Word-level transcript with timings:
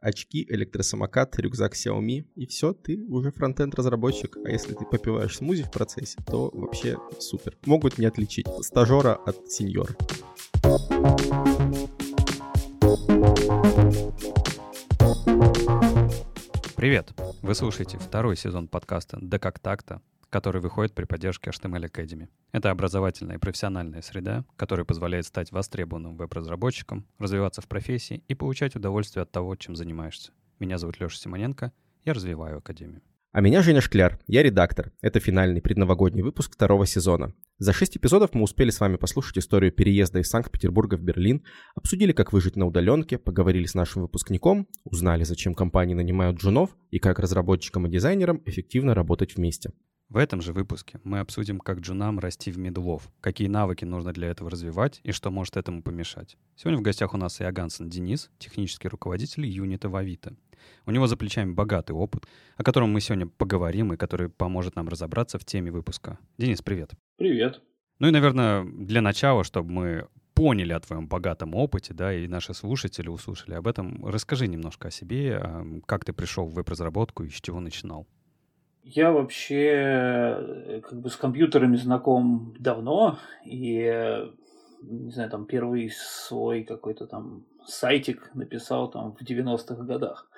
очки, 0.00 0.46
электросамокат, 0.48 1.38
рюкзак 1.38 1.74
Xiaomi, 1.74 2.26
и 2.34 2.46
все, 2.46 2.72
ты 2.72 3.04
уже 3.08 3.30
фронтенд 3.30 3.74
разработчик. 3.74 4.36
А 4.44 4.50
если 4.50 4.74
ты 4.74 4.84
попиваешь 4.84 5.36
смузи 5.36 5.62
в 5.64 5.70
процессе, 5.70 6.18
то 6.26 6.50
вообще 6.52 6.98
супер. 7.18 7.56
Могут 7.66 7.98
не 7.98 8.06
отличить 8.06 8.46
стажера 8.62 9.14
от 9.14 9.50
сеньора. 9.50 9.96
Привет! 16.80 17.12
Вы 17.42 17.54
слушаете 17.54 17.98
второй 17.98 18.38
сезон 18.38 18.66
подкаста 18.66 19.18
«Да 19.20 19.38
как 19.38 19.58
так-то», 19.58 20.00
который 20.30 20.62
выходит 20.62 20.94
при 20.94 21.04
поддержке 21.04 21.50
HTML 21.50 21.90
Academy. 21.90 22.30
Это 22.52 22.70
образовательная 22.70 23.36
и 23.36 23.38
профессиональная 23.38 24.00
среда, 24.00 24.46
которая 24.56 24.86
позволяет 24.86 25.26
стать 25.26 25.52
востребованным 25.52 26.16
веб-разработчиком, 26.16 27.04
развиваться 27.18 27.60
в 27.60 27.68
профессии 27.68 28.24
и 28.28 28.34
получать 28.34 28.76
удовольствие 28.76 29.24
от 29.24 29.30
того, 29.30 29.56
чем 29.56 29.76
занимаешься. 29.76 30.32
Меня 30.58 30.78
зовут 30.78 30.98
Леша 31.00 31.18
Симоненко, 31.18 31.70
я 32.06 32.14
развиваю 32.14 32.56
Академию. 32.56 33.02
А 33.32 33.40
меня 33.40 33.62
Женя 33.62 33.80
Шкляр, 33.80 34.18
я 34.26 34.42
редактор. 34.42 34.90
Это 35.02 35.20
финальный 35.20 35.62
предновогодний 35.62 36.20
выпуск 36.20 36.52
второго 36.52 36.84
сезона. 36.84 37.32
За 37.58 37.72
шесть 37.72 37.96
эпизодов 37.96 38.34
мы 38.34 38.42
успели 38.42 38.70
с 38.70 38.80
вами 38.80 38.96
послушать 38.96 39.38
историю 39.38 39.70
переезда 39.70 40.18
из 40.18 40.28
Санкт-Петербурга 40.28 40.96
в 40.96 41.02
Берлин, 41.02 41.44
обсудили, 41.76 42.10
как 42.10 42.32
выжить 42.32 42.56
на 42.56 42.66
удаленке, 42.66 43.18
поговорили 43.18 43.66
с 43.66 43.74
нашим 43.74 44.02
выпускником, 44.02 44.66
узнали, 44.82 45.22
зачем 45.22 45.54
компании 45.54 45.94
нанимают 45.94 46.40
джунов 46.40 46.70
и 46.90 46.98
как 46.98 47.20
разработчикам 47.20 47.86
и 47.86 47.90
дизайнерам 47.90 48.42
эффективно 48.46 48.96
работать 48.96 49.36
вместе. 49.36 49.70
В 50.10 50.16
этом 50.16 50.42
же 50.42 50.52
выпуске 50.52 50.98
мы 51.04 51.20
обсудим, 51.20 51.60
как 51.60 51.78
джунам 51.78 52.18
расти 52.18 52.50
в 52.50 52.58
медлов, 52.58 53.08
какие 53.20 53.46
навыки 53.46 53.84
нужно 53.84 54.12
для 54.12 54.26
этого 54.26 54.50
развивать 54.50 55.00
и 55.04 55.12
что 55.12 55.30
может 55.30 55.56
этому 55.56 55.84
помешать. 55.84 56.36
Сегодня 56.56 56.80
в 56.80 56.82
гостях 56.82 57.14
у 57.14 57.16
нас 57.16 57.40
Иогансен 57.40 57.88
Денис, 57.88 58.28
технический 58.40 58.88
руководитель 58.88 59.46
юнита 59.46 59.88
в 59.88 59.94
Авито. 59.94 60.34
У 60.84 60.90
него 60.90 61.06
за 61.06 61.16
плечами 61.16 61.52
богатый 61.52 61.92
опыт, 61.92 62.26
о 62.56 62.64
котором 62.64 62.90
мы 62.90 63.00
сегодня 63.00 63.28
поговорим 63.28 63.92
и 63.92 63.96
который 63.96 64.28
поможет 64.28 64.74
нам 64.74 64.88
разобраться 64.88 65.38
в 65.38 65.44
теме 65.44 65.70
выпуска. 65.70 66.18
Денис, 66.38 66.60
привет. 66.60 66.90
Привет. 67.16 67.62
Ну 68.00 68.08
и, 68.08 68.10
наверное, 68.10 68.64
для 68.64 69.02
начала, 69.02 69.44
чтобы 69.44 69.70
мы 69.70 70.08
поняли 70.34 70.72
о 70.72 70.80
твоем 70.80 71.06
богатом 71.06 71.54
опыте, 71.54 71.94
да, 71.94 72.12
и 72.12 72.26
наши 72.26 72.52
слушатели 72.52 73.06
услышали 73.06 73.54
об 73.54 73.68
этом, 73.68 74.04
расскажи 74.04 74.48
немножко 74.48 74.88
о 74.88 74.90
себе, 74.90 75.40
как 75.86 76.04
ты 76.04 76.12
пришел 76.12 76.46
в 76.46 76.54
веб-разработку 76.54 77.22
и 77.22 77.28
с 77.28 77.40
чего 77.40 77.60
начинал. 77.60 78.08
Я 78.82 79.12
вообще 79.12 79.72
э, 79.74 80.80
как 80.80 81.00
бы 81.00 81.10
с 81.10 81.16
компьютерами 81.16 81.76
знаком 81.76 82.54
давно, 82.58 83.18
и, 83.44 83.82
э, 83.82 84.30
не 84.82 85.10
знаю, 85.10 85.30
там 85.30 85.44
первый 85.44 85.90
свой 85.90 86.64
какой-то 86.64 87.06
там 87.06 87.44
сайтик 87.66 88.30
написал 88.34 88.90
там 88.90 89.14
в 89.14 89.22
90-х 89.22 89.84
годах. 89.84 90.30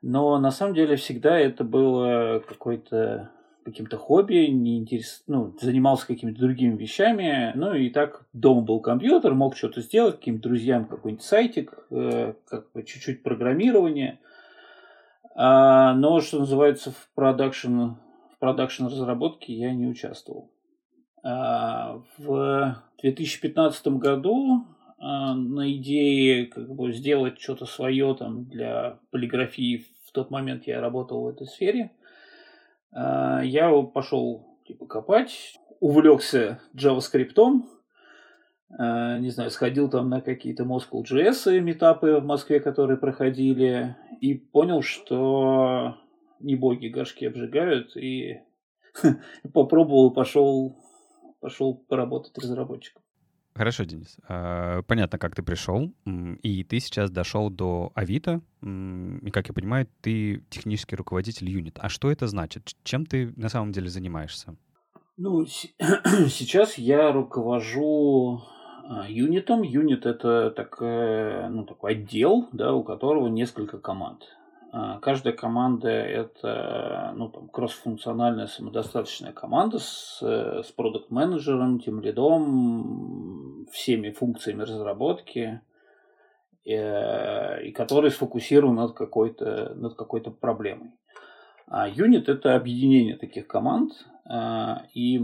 Но 0.00 0.38
на 0.38 0.50
самом 0.50 0.74
деле 0.74 0.96
всегда 0.96 1.38
это 1.38 1.62
было 1.62 2.42
какой-то 2.46 3.30
каким-то 3.64 3.96
хобби, 3.96 4.46
не 4.46 4.78
интерес... 4.78 5.22
ну, 5.26 5.54
занимался 5.60 6.06
какими-то 6.06 6.38
другими 6.38 6.76
вещами, 6.76 7.52
ну 7.54 7.74
и 7.74 7.88
так 7.88 8.26
дома 8.34 8.60
был 8.60 8.80
компьютер, 8.80 9.32
мог 9.32 9.56
что-то 9.56 9.80
сделать, 9.80 10.16
каким-то 10.16 10.48
друзьям 10.48 10.84
какой-нибудь 10.86 11.24
сайтик, 11.24 11.86
э, 11.90 12.34
как 12.46 12.72
бы 12.72 12.82
чуть-чуть 12.82 13.22
программирование– 13.22 14.20
а, 15.34 15.94
но, 15.94 16.20
что 16.20 16.40
называется, 16.40 16.92
в 16.92 17.10
продакшн, 17.14 17.94
в 18.32 18.38
продакшн 18.38 18.86
разработке 18.86 19.52
я 19.52 19.72
не 19.72 19.86
участвовал. 19.86 20.50
А, 21.22 22.00
в 22.18 22.76
2015 23.02 23.86
году 23.88 24.64
а, 24.98 25.34
на 25.34 25.72
идее 25.72 26.46
как 26.46 26.68
бы 26.68 26.92
сделать 26.92 27.40
что-то 27.40 27.66
свое 27.66 28.14
там 28.14 28.44
для 28.44 28.98
полиграфии, 29.10 29.86
в 30.06 30.12
тот 30.12 30.30
момент 30.30 30.66
я 30.66 30.80
работал 30.80 31.22
в 31.22 31.28
этой 31.28 31.46
сфере, 31.46 31.90
а, 32.92 33.42
я 33.42 33.70
пошел 33.82 34.46
типа 34.66 34.86
копать, 34.86 35.58
увлекся 35.80 36.60
JavaScript, 36.76 37.62
а, 38.78 39.18
не 39.18 39.30
знаю, 39.30 39.50
сходил 39.50 39.88
там 39.90 40.08
на 40.08 40.20
какие-то 40.20 40.64
Moscow.js 40.64 41.60
метапы 41.60 42.16
в 42.20 42.24
Москве, 42.24 42.60
которые 42.60 42.96
проходили, 42.96 43.96
и 44.24 44.34
понял, 44.34 44.80
что 44.80 45.98
не 46.40 46.56
боги 46.56 46.88
горшки 46.88 47.26
обжигают, 47.26 47.94
и 47.94 48.40
попробовал 49.52 50.12
пошел, 50.12 50.78
пошел 51.40 51.74
поработать 51.74 52.38
разработчиком. 52.38 53.02
Хорошо, 53.54 53.84
Денис. 53.84 54.16
А, 54.26 54.82
понятно, 54.84 55.18
как 55.18 55.34
ты 55.34 55.42
пришел, 55.42 55.92
и 56.42 56.64
ты 56.64 56.80
сейчас 56.80 57.10
дошел 57.10 57.50
до 57.50 57.92
Авито, 57.94 58.40
и, 58.62 59.30
как 59.30 59.48
я 59.48 59.54
понимаю, 59.54 59.86
ты 60.00 60.42
технический 60.48 60.96
руководитель 60.96 61.50
юнит. 61.50 61.78
А 61.78 61.90
что 61.90 62.10
это 62.10 62.26
значит? 62.26 62.74
Чем 62.82 63.04
ты 63.04 63.32
на 63.36 63.50
самом 63.50 63.72
деле 63.72 63.88
занимаешься? 63.90 64.56
Ну, 65.18 65.44
сейчас 66.28 66.78
я 66.78 67.12
руковожу 67.12 68.42
юнитом. 69.08 69.62
Юнит 69.62 70.06
это 70.06 70.50
так, 70.50 70.80
ну, 70.80 71.64
такой 71.64 71.92
отдел, 71.92 72.48
да, 72.52 72.74
у 72.74 72.82
которого 72.82 73.28
несколько 73.28 73.78
команд. 73.78 74.24
А, 74.76 74.98
каждая 74.98 75.32
команда 75.32 75.88
это 75.88 77.12
ну, 77.14 77.28
там, 77.28 77.48
кросс-функциональная 77.48 78.48
самодостаточная 78.48 79.32
команда 79.32 79.78
с, 79.78 80.20
с 80.20 80.72
продукт-менеджером, 80.72 81.78
тем 81.78 82.00
лидом, 82.00 83.66
всеми 83.70 84.10
функциями 84.10 84.62
разработки, 84.62 85.60
и, 86.64 86.72
э, 86.72 87.66
и 87.66 87.70
который 87.70 88.10
сфокусирован 88.10 88.74
над 88.74 88.94
какой-то, 88.94 89.74
над 89.76 89.94
какой-то 89.94 90.32
проблемой. 90.32 90.90
А 91.68 91.88
юнит 91.88 92.28
это 92.28 92.56
объединение 92.56 93.16
таких 93.16 93.46
команд, 93.46 93.92
и 94.92 95.22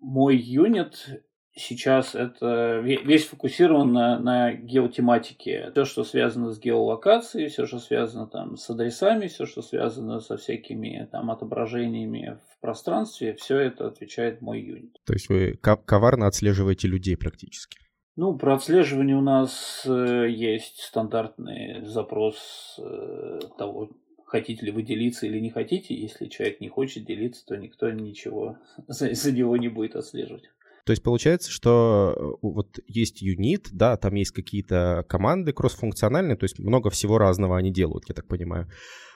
мой 0.00 0.36
юнит 0.36 1.24
сейчас 1.58 2.14
это 2.14 2.80
весь 2.80 3.26
фокусирован 3.26 3.92
на, 3.92 4.18
на 4.18 4.52
геотематике. 4.52 5.70
Все, 5.72 5.84
что 5.84 6.04
связано 6.04 6.52
с 6.52 6.58
геолокацией, 6.58 7.48
все, 7.48 7.66
что 7.66 7.78
связано 7.78 8.26
там 8.26 8.56
с 8.56 8.70
адресами, 8.70 9.26
все, 9.26 9.44
что 9.44 9.62
связано 9.62 10.20
со 10.20 10.36
всякими 10.36 11.08
там 11.10 11.30
отображениями 11.30 12.38
в 12.54 12.60
пространстве, 12.60 13.34
все 13.34 13.58
это 13.58 13.88
отвечает 13.88 14.40
мой 14.40 14.60
юнит. 14.60 14.96
То 15.04 15.12
есть 15.12 15.28
вы 15.28 15.58
коварно 15.60 16.26
отслеживаете 16.26 16.88
людей 16.88 17.16
практически? 17.16 17.78
Ну, 18.16 18.36
про 18.36 18.54
отслеживание 18.54 19.16
у 19.16 19.20
нас 19.20 19.84
э, 19.86 20.26
есть 20.28 20.80
стандартный 20.80 21.84
запрос 21.84 22.76
э, 22.78 23.38
того, 23.56 23.90
хотите 24.26 24.66
ли 24.66 24.72
вы 24.72 24.82
делиться 24.82 25.26
или 25.26 25.38
не 25.38 25.50
хотите. 25.50 25.94
Если 25.94 26.26
человек 26.26 26.60
не 26.60 26.68
хочет 26.68 27.04
делиться, 27.04 27.46
то 27.46 27.56
никто 27.56 27.90
ничего 27.90 28.58
за, 28.88 29.14
за 29.14 29.32
него 29.32 29.56
не 29.56 29.68
будет 29.68 29.94
отслеживать. 29.94 30.50
То 30.88 30.92
есть 30.92 31.02
получается, 31.02 31.50
что 31.50 32.14
э, 32.16 32.38
вот 32.40 32.78
есть 32.86 33.20
юнит, 33.20 33.68
да, 33.72 33.98
там 33.98 34.14
есть 34.14 34.30
какие-то 34.30 35.04
команды 35.06 35.52
кроссфункциональные, 35.52 36.38
то 36.38 36.44
есть 36.44 36.58
много 36.58 36.88
всего 36.88 37.18
разного 37.18 37.58
они 37.58 37.70
делают, 37.70 38.08
я 38.08 38.14
так 38.14 38.26
понимаю. 38.26 38.70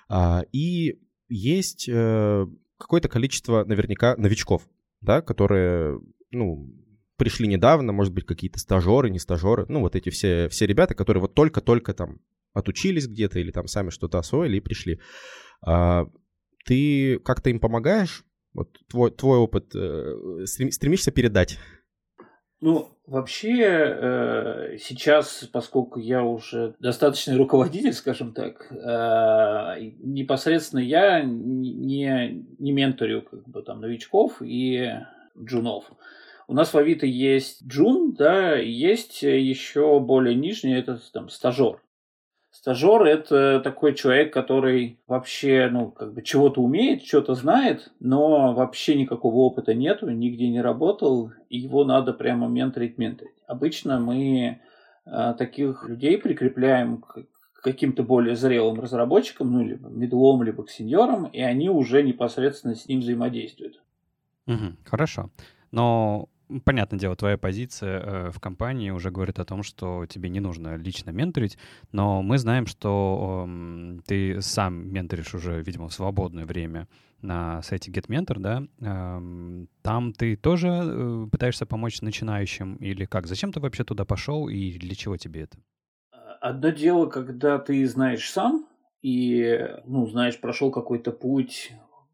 А, 0.06 0.43
и 0.53 1.00
есть 1.31 1.88
э, 1.88 2.47
какое-то 2.77 3.09
количество 3.09 3.65
наверняка 3.65 4.16
новичков, 4.16 4.69
да, 5.00 5.22
которые, 5.22 5.99
ну, 6.31 6.71
пришли 7.16 7.49
недавно, 7.49 7.94
может 7.94 8.12
быть, 8.12 8.27
какие-то 8.27 8.59
стажеры, 8.59 9.09
не 9.09 9.19
стажеры, 9.19 9.65
ну, 9.71 9.81
вот 9.81 9.97
эти 9.97 10.10
все, 10.10 10.50
все 10.50 10.66
ребята, 10.66 10.94
которые 10.94 11.22
вот 11.22 11.33
только-только 11.33 11.94
там 11.94 12.21
отучились 12.53 13.09
где-то 13.09 13.39
или 13.39 13.50
там 13.50 13.66
сами 13.66 13.89
что-то 13.89 14.19
освоили 14.19 14.59
и 14.59 14.60
пришли. 14.60 15.00
А, 15.65 16.04
ты 16.66 17.19
как-то 17.21 17.49
им 17.49 17.60
помогаешь? 17.60 18.27
Вот 18.55 18.69
твой, 18.89 19.11
твой 19.11 19.39
опыт 19.39 19.75
э, 19.75 20.45
стремишься 20.47 21.11
передать? 21.11 21.59
Ну, 22.61 22.97
вообще, 23.07 23.59
э, 23.61 24.77
сейчас, 24.79 25.49
поскольку 25.53 25.99
я 25.99 26.23
уже 26.23 26.77
достаточный 26.79 27.37
руководитель, 27.37 27.93
скажем 27.93 28.33
так, 28.33 28.71
э, 28.71 29.81
непосредственно 29.99 30.81
я 30.81 31.22
не, 31.22 32.47
не 32.59 32.72
менторю 32.72 33.22
как 33.22 33.49
бы, 33.49 33.63
там, 33.63 33.81
новичков 33.81 34.41
и 34.41 34.91
джунов. 35.37 35.91
У 36.47 36.55
нас 36.55 36.72
в 36.72 36.78
Авито 36.78 37.07
есть 37.07 37.66
джун, 37.66 38.13
да, 38.13 38.57
есть 38.57 39.22
еще 39.22 39.98
более 39.98 40.37
нижний, 40.37 40.75
это 40.75 41.01
там 41.13 41.31
стажер. 41.31 41.81
Стажер– 42.53 43.03
это 43.04 43.60
такой 43.60 43.95
человек, 43.95 44.33
который 44.33 45.01
вообще, 45.07 45.71
ну, 45.72 45.91
как 45.91 46.13
бы 46.13 46.21
чего-то 46.22 46.60
умеет, 46.60 47.03
что-то 47.03 47.34
знает, 47.34 47.91
но 47.99 48.53
вообще 48.53 48.95
никакого 48.95 49.37
опыта 49.37 49.72
нету, 49.72 50.10
нигде 50.10 50.49
не 50.49 50.60
работал, 50.60 51.33
и 51.49 51.59
его 51.59 51.84
надо 51.84 52.13
прямо 52.13 52.49
менторить, 52.49 52.99
менторить. 52.99 53.33
Обычно 53.47 53.99
мы 53.99 54.60
э, 55.07 55.34
таких 55.39 55.89
людей 55.89 56.19
прикрепляем 56.19 56.99
к 56.99 57.25
каким-то 57.63 58.03
более 58.03 58.37
зрелым 58.37 58.81
разработчикам, 58.81 59.51
ну, 59.51 59.65
либо 59.65 59.89
медлом, 59.89 60.43
либо 60.43 60.65
к 60.65 60.71
сеньорам, 60.71 61.25
и 61.25 61.41
они 61.41 61.71
уже 61.71 62.03
непосредственно 62.03 62.75
с 62.75 62.87
ним 62.87 63.01
взаимодействуют. 63.01 63.81
Угу, 64.47 64.77
хорошо. 64.84 65.31
Но 65.71 66.28
понятное 66.60 66.99
дело, 66.99 67.16
твоя 67.16 67.39
позиция 67.39 68.01
э, 68.01 68.31
в 68.31 68.41
компании 68.41 68.91
уже 68.91 69.10
говорит 69.10 69.39
о 69.39 69.45
том, 69.45 69.63
что 69.63 70.07
тебе 70.07 70.28
не 70.28 70.41
нужно 70.41 70.77
лично 70.77 71.10
менторить, 71.10 71.59
но 71.93 72.22
мы 72.22 72.39
знаем, 72.39 72.66
что 72.66 73.47
э, 73.49 73.99
ты 74.07 74.41
сам 74.43 74.93
менторишь 74.93 75.34
уже, 75.34 75.63
видимо, 75.63 75.89
в 75.89 75.95
свободное 75.95 76.47
время 76.47 76.89
на 77.22 77.63
сайте 77.63 77.91
GetMentor, 77.91 78.39
да? 78.39 78.63
Э, 78.81 79.66
там 79.83 80.13
ты 80.13 80.37
тоже 80.37 80.69
э, 80.69 81.27
пытаешься 81.31 81.66
помочь 81.66 82.03
начинающим 82.03 82.77
или 82.77 83.05
как? 83.05 83.27
Зачем 83.27 83.53
ты 83.53 83.60
вообще 83.60 83.84
туда 83.84 84.05
пошел 84.05 84.48
и 84.48 84.78
для 84.78 84.95
чего 84.95 85.16
тебе 85.16 85.43
это? 85.43 85.59
Одно 86.41 86.71
дело, 86.71 87.07
когда 87.07 87.59
ты 87.59 87.87
знаешь 87.87 88.28
сам 88.31 88.66
и, 89.01 89.69
ну, 89.84 90.07
знаешь, 90.07 90.41
прошел 90.41 90.71
какой-то 90.71 91.13
путь, 91.13 91.72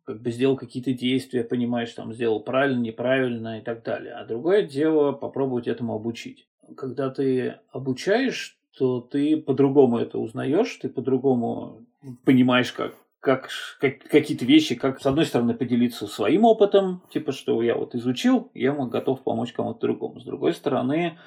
как 0.09 0.23
бы 0.23 0.31
сделал 0.31 0.57
какие-то 0.57 0.95
действия, 0.95 1.45
понимаешь, 1.45 1.93
там, 1.93 2.15
сделал 2.15 2.41
правильно, 2.41 2.81
неправильно 2.81 3.59
и 3.59 3.61
так 3.61 3.85
далее. 3.85 4.15
А 4.15 4.25
другое 4.25 4.63
дело 4.63 5.13
попробовать 5.13 5.69
этому 5.69 5.95
обучить. 5.95 6.49
Когда 6.79 7.11
ты 7.11 7.57
обучаешь, 7.73 8.57
то 8.79 9.03
ты 9.03 9.37
по-другому 9.37 9.99
это 9.99 10.19
узнаешь, 10.19 10.75
ты 10.81 10.89
по-другому 10.89 11.85
понимаешь, 12.25 12.73
как, 12.73 12.95
как, 13.21 13.51
как 13.81 13.99
какие-то 13.99 14.47
вещи, 14.47 14.77
как 14.77 14.99
с 15.03 15.05
одной 15.05 15.27
стороны 15.27 15.53
поделиться 15.53 16.07
своим 16.07 16.47
опытом, 16.47 17.03
типа 17.11 17.33
что 17.33 17.61
я 17.61 17.75
вот 17.75 17.95
изучил, 17.95 18.51
я 18.55 18.73
готов 18.73 19.23
помочь 19.23 19.53
кому-то 19.53 19.81
другому. 19.81 20.21
С 20.21 20.25
другой 20.25 20.55
стороны, 20.55 21.19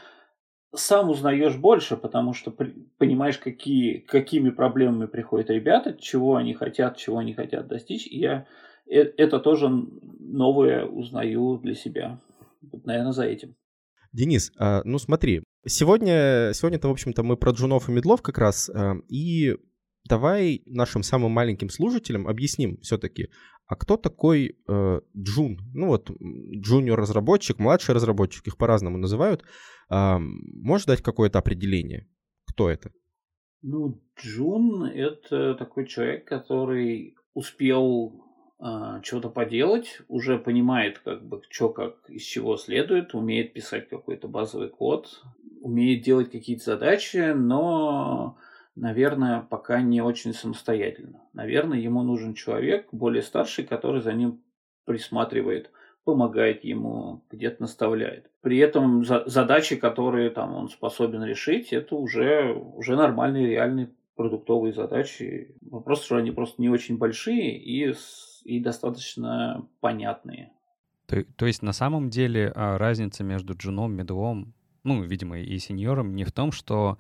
сам 0.74 1.12
узнаешь 1.12 1.56
больше, 1.56 1.98
потому 1.98 2.34
что 2.34 2.52
понимаешь, 2.98 3.38
какие, 3.38 4.00
какими 4.00 4.50
проблемами 4.50 5.06
приходят 5.06 5.52
ребята, 5.52 5.94
чего 5.94 6.36
они 6.36 6.56
хотят, 6.56 6.98
чего 6.98 7.20
они 7.20 7.36
хотят 7.36 7.68
достичь. 7.68 8.08
И 8.08 8.18
я 8.18 8.48
это 8.86 9.40
тоже 9.40 9.70
новое 9.70 10.86
узнаю 10.86 11.60
для 11.60 11.76
себя. 11.76 12.20
Вот, 12.62 12.86
наверное, 12.86 13.12
за 13.12 13.26
этим. 13.26 13.56
Денис, 14.14 14.52
а, 14.58 14.82
ну 14.84 15.00
смотри, 15.00 15.44
сегодня, 15.66 16.52
сегодня-то, 16.54 16.90
в 16.90 16.92
общем-то, 16.92 17.24
мы 17.24 17.38
про 17.38 17.52
джунов 17.52 17.88
и 17.88 17.92
медлов 17.92 18.22
как 18.22 18.38
раз, 18.38 18.70
а, 18.70 18.96
и 19.08 19.56
давай 20.08 20.62
нашим 20.66 21.04
самым 21.04 21.32
маленьким 21.32 21.70
слушателям 21.70 22.28
объясним 22.28 22.78
все-таки, 22.82 23.30
а 23.72 23.78
кто 23.78 23.96
такой 23.96 24.58
э, 24.68 25.02
джун? 25.18 25.60
Ну 25.74 25.88
вот, 25.88 26.12
джуниор-разработчик, 26.12 27.58
младший 27.58 27.96
разработчик, 27.96 28.46
их 28.46 28.58
по-разному 28.58 28.98
называют. 28.98 29.46
Э, 29.90 30.18
можешь 30.20 30.88
дать 30.88 31.02
какое-то 31.02 31.40
определение? 31.40 32.06
Кто 32.48 32.70
это? 32.70 32.92
Ну, 33.62 34.04
джун— 34.22 34.84
это 34.94 35.56
такой 35.56 35.88
человек, 35.88 36.28
который 36.28 37.16
успел 37.34 38.12
э, 38.14 38.31
что-то 39.04 39.30
поделать, 39.30 40.02
уже 40.08 40.38
понимает, 40.38 41.00
как 41.00 41.24
бы, 41.24 41.42
что 41.50 41.70
как, 41.70 41.96
из 42.10 42.22
чего 42.22 42.58
следует, 42.58 43.16
умеет 43.16 43.54
писать 43.54 43.90
какой-то 43.90 44.28
базовый 44.28 44.70
код, 44.70 45.24
умеет 45.62 46.04
делать 46.04 46.32
какие-то 46.32 46.64
задачи, 46.66 47.34
но 47.34 48.38
наверное, 48.76 49.42
пока 49.42 49.82
не 49.82 50.02
очень 50.02 50.34
самостоятельно. 50.34 51.22
Наверное, 51.34 51.80
ему 51.80 52.04
нужен 52.04 52.34
человек 52.34 52.88
более 52.92 53.24
старший, 53.24 53.66
который 53.66 54.02
за 54.02 54.14
ним 54.14 54.44
присматривает, 54.86 55.72
помогает 56.04 56.64
ему, 56.64 57.24
где-то 57.32 57.62
наставляет. 57.62 58.30
При 58.42 58.58
этом 58.58 59.06
за 59.06 59.24
задачи, 59.28 59.76
которые 59.76 60.30
там 60.30 60.56
он 60.56 60.70
способен 60.70 61.24
решить, 61.24 61.74
это 61.74 61.96
уже, 61.96 62.54
уже 62.54 62.96
нормальные, 62.96 63.48
реальные 63.48 63.90
продуктовые 64.16 64.74
задачи. 64.74 65.56
Вопрос, 65.62 66.04
что 66.04 66.18
они 66.18 66.32
просто 66.32 66.62
не 66.62 66.70
очень 66.70 66.98
большие 66.98 67.58
и, 67.58 67.94
и 68.44 68.60
достаточно 68.60 69.68
понятные. 69.80 70.52
То, 71.08 71.24
то 71.36 71.46
есть 71.46 71.62
на 71.62 71.74
самом 71.74 72.10
деле 72.10 72.52
а, 72.56 72.78
разница 72.78 73.24
между 73.24 73.56
джуном, 73.56 73.94
медлом, 73.94 74.54
ну, 74.84 75.04
видимо, 75.04 75.40
и 75.40 75.58
сеньором 75.60 76.16
не 76.16 76.24
в 76.24 76.32
том, 76.32 76.52
что 76.52 76.98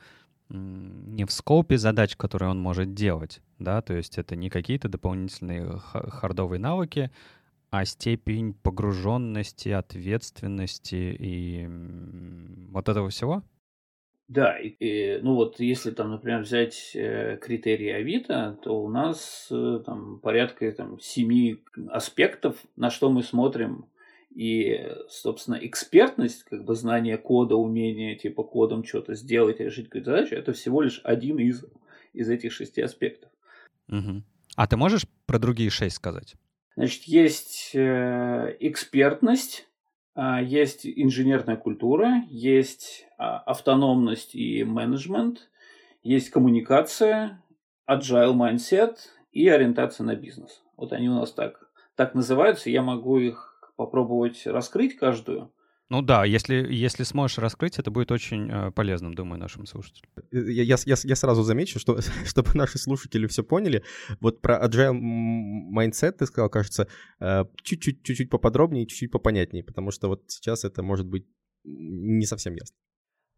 не 0.49 1.25
в 1.25 1.31
скопе 1.31 1.77
задач, 1.77 2.15
которые 2.17 2.49
он 2.49 2.59
может 2.59 2.93
делать, 2.93 3.41
да, 3.57 3.81
то 3.81 3.93
есть 3.93 4.17
это 4.17 4.35
не 4.35 4.49
какие-то 4.49 4.89
дополнительные 4.89 5.77
хардовые 5.77 6.59
навыки, 6.59 7.09
а 7.69 7.85
степень 7.85 8.53
погруженности, 8.53 9.69
ответственности 9.69 11.15
и 11.17 11.69
вот 12.69 12.89
этого 12.89 13.09
всего? 13.09 13.43
Да, 14.31 14.57
и, 14.57 14.69
и, 14.79 15.19
ну 15.21 15.35
вот 15.35 15.59
если 15.59 15.91
там, 15.91 16.11
например, 16.11 16.39
взять 16.39 16.91
э, 16.95 17.35
критерии 17.35 17.89
Авито, 17.89 18.57
то 18.63 18.81
у 18.81 18.87
нас 18.87 19.49
э, 19.51 19.81
там 19.85 20.21
порядка 20.21 20.71
там, 20.71 21.01
семи 21.01 21.61
аспектов, 21.89 22.55
на 22.77 22.89
что 22.89 23.09
мы 23.09 23.23
смотрим 23.23 23.87
и, 24.33 24.87
собственно, 25.09 25.55
экспертность, 25.55 26.43
как 26.43 26.63
бы 26.63 26.75
знание 26.75 27.17
кода, 27.17 27.57
умение 27.57 28.15
типа 28.15 28.43
кодом 28.43 28.85
что-то 28.85 29.15
сделать, 29.15 29.59
решить 29.59 29.87
какую-то 29.87 30.11
задачу, 30.11 30.35
это 30.35 30.53
всего 30.53 30.81
лишь 30.81 31.01
один 31.03 31.37
из, 31.37 31.65
из 32.13 32.29
этих 32.29 32.53
шести 32.53 32.81
аспектов. 32.81 33.29
Угу. 33.89 34.23
А 34.55 34.65
ты 34.65 34.77
можешь 34.77 35.07
про 35.25 35.39
другие 35.39 35.69
шесть 35.69 35.97
сказать? 35.97 36.35
Значит, 36.77 37.03
есть 37.03 37.71
э, 37.73 38.55
экспертность, 38.61 39.67
есть 40.15 40.85
инженерная 40.85 41.55
культура, 41.55 42.23
есть 42.27 43.05
э, 43.17 43.23
автономность 43.23 44.35
и 44.35 44.63
менеджмент, 44.63 45.49
есть 46.03 46.29
коммуникация, 46.31 47.41
agile 47.89 48.33
mindset 48.33 48.97
и 49.31 49.47
ориентация 49.47 50.03
на 50.03 50.15
бизнес. 50.15 50.63
Вот 50.75 50.93
они 50.93 51.09
у 51.09 51.13
нас 51.13 51.31
так, 51.31 51.69
так 51.95 52.15
называются, 52.15 52.69
я 52.69 52.81
могу 52.81 53.19
их 53.19 53.71
попробовать 53.75 54.45
раскрыть 54.45 54.97
каждую. 54.97 55.51
Ну 55.91 56.01
да, 56.01 56.23
если, 56.23 56.73
если 56.73 57.03
сможешь 57.03 57.37
раскрыть, 57.37 57.77
это 57.77 57.91
будет 57.91 58.11
очень 58.13 58.49
э, 58.49 58.71
полезным, 58.71 59.13
думаю, 59.13 59.37
нашим 59.41 59.65
слушателям. 59.65 60.09
Э, 60.31 60.49
я, 60.49 60.63
я, 60.63 60.95
я, 61.03 61.15
сразу 61.17 61.43
замечу, 61.43 61.79
что, 61.79 61.99
чтобы 62.25 62.51
наши 62.53 62.77
слушатели 62.77 63.27
все 63.27 63.43
поняли, 63.43 63.83
вот 64.21 64.41
про 64.41 64.65
agile 64.65 64.97
mindset 64.97 66.13
ты 66.13 66.25
сказал, 66.27 66.49
кажется, 66.49 66.87
э, 67.19 67.43
чуть-чуть, 67.63 68.03
чуть-чуть 68.03 68.29
поподробнее, 68.29 68.87
чуть-чуть 68.87 69.11
попонятнее, 69.11 69.65
потому 69.65 69.91
что 69.91 70.07
вот 70.07 70.23
сейчас 70.27 70.63
это 70.63 70.81
может 70.81 71.07
быть 71.07 71.27
не 71.65 72.25
совсем 72.25 72.55
ясно. 72.55 72.77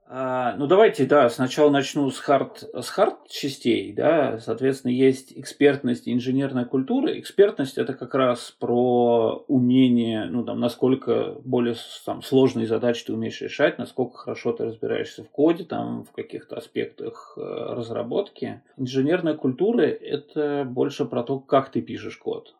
А, 0.05 0.55
ну, 0.57 0.67
давайте, 0.67 1.05
да, 1.05 1.29
сначала 1.29 1.69
начну 1.69 2.09
с 2.11 2.19
хард, 2.19 2.69
с 2.73 2.89
хард 2.89 3.27
частей, 3.29 3.93
да, 3.93 4.37
соответственно, 4.39 4.91
есть 4.91 5.31
экспертность 5.35 6.07
и 6.07 6.13
инженерная 6.13 6.65
культура. 6.65 7.17
Экспертность– 7.17 7.77
это 7.79 7.93
как 7.93 8.13
раз 8.13 8.51
про 8.59 9.43
умение, 9.47 10.25
ну, 10.25 10.43
там, 10.43 10.59
насколько 10.59 11.37
более 11.45 11.75
там, 12.05 12.21
сложные 12.21 12.67
задачи 12.67 13.05
ты 13.05 13.13
умеешь 13.13 13.41
решать, 13.41 13.77
насколько 13.77 14.17
хорошо 14.17 14.51
ты 14.51 14.65
разбираешься 14.65 15.23
в 15.23 15.29
коде, 15.29 15.63
там, 15.63 16.03
в 16.03 16.11
каких-то 16.11 16.57
аспектах 16.57 17.33
э, 17.37 17.41
разработки. 17.41 18.61
Инженерная 18.77 19.35
культура– 19.35 19.81
это 19.83 20.65
больше 20.65 21.05
про 21.05 21.23
то, 21.23 21.39
как 21.39 21.71
ты 21.71 21.81
пишешь 21.81 22.17
код. 22.17 22.53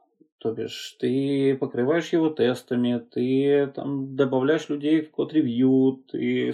То 0.44 0.52
бишь, 0.52 0.98
ты 1.00 1.56
покрываешь 1.58 2.10
его 2.10 2.30
тестами, 2.30 3.02
ты 3.14 3.72
там 3.74 4.18
добавляешь 4.18 4.68
людей 4.68 5.02
в 5.02 5.10
код-ревью, 5.10 6.04
ты 6.12 6.54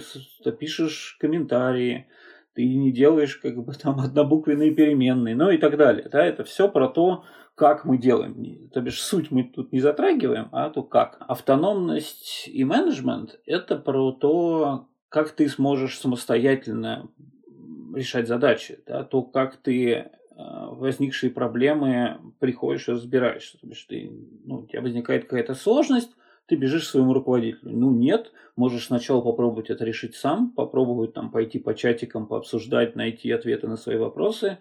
пишешь 0.60 1.16
комментарии, 1.18 2.06
ты 2.54 2.72
не 2.72 2.92
делаешь 2.92 3.34
как 3.38 3.56
бы 3.56 3.72
там 3.74 3.98
однобуквенные 4.04 4.72
переменные, 4.72 5.34
ну 5.34 5.50
и 5.50 5.58
так 5.58 5.76
далее. 5.76 6.08
Да, 6.08 6.24
это 6.24 6.44
все 6.44 6.68
про 6.68 6.86
то, 6.86 7.24
как 7.56 7.84
мы 7.84 7.98
делаем. 7.98 8.70
То 8.72 8.80
бишь, 8.80 9.02
суть 9.02 9.32
мы 9.32 9.42
тут 9.42 9.72
не 9.72 9.80
затрагиваем, 9.80 10.50
а 10.52 10.70
то 10.70 10.84
как. 10.84 11.16
Автономность 11.26 12.46
и 12.46 12.62
менеджмент– 12.62 13.40
это 13.44 13.74
про 13.74 14.12
то, 14.12 14.86
как 15.08 15.30
ты 15.30 15.48
сможешь 15.48 15.98
самостоятельно 15.98 17.10
решать 17.92 18.28
задачи, 18.28 18.78
да, 18.86 19.02
то, 19.02 19.22
как 19.22 19.56
ты 19.56 20.12
возникшие 20.70 21.30
проблемы 21.30 22.18
приходишь 22.38 22.88
и 22.88 22.92
разбираешься. 22.92 23.58
То 23.58 23.66
есть 23.68 23.86
ты, 23.86 24.10
ну, 24.44 24.60
у 24.60 24.66
тебя 24.66 24.82
возникает 24.82 25.24
какая-то 25.24 25.54
сложность, 25.54 26.10
ты 26.46 26.56
бежишь 26.56 26.84
к 26.84 26.90
своему 26.90 27.14
руководителю. 27.14 27.70
Ну 27.76 27.90
нет, 27.90 28.32
можешь 28.56 28.86
сначала 28.86 29.20
попробовать 29.20 29.70
это 29.70 29.84
решить 29.84 30.14
сам, 30.14 30.50
попробовать 30.50 31.12
там 31.14 31.30
пойти 31.30 31.58
по 31.58 31.74
чатикам, 31.74 32.26
пообсуждать, 32.26 32.96
найти 32.96 33.30
ответы 33.30 33.68
на 33.68 33.76
свои 33.76 33.96
вопросы. 33.96 34.58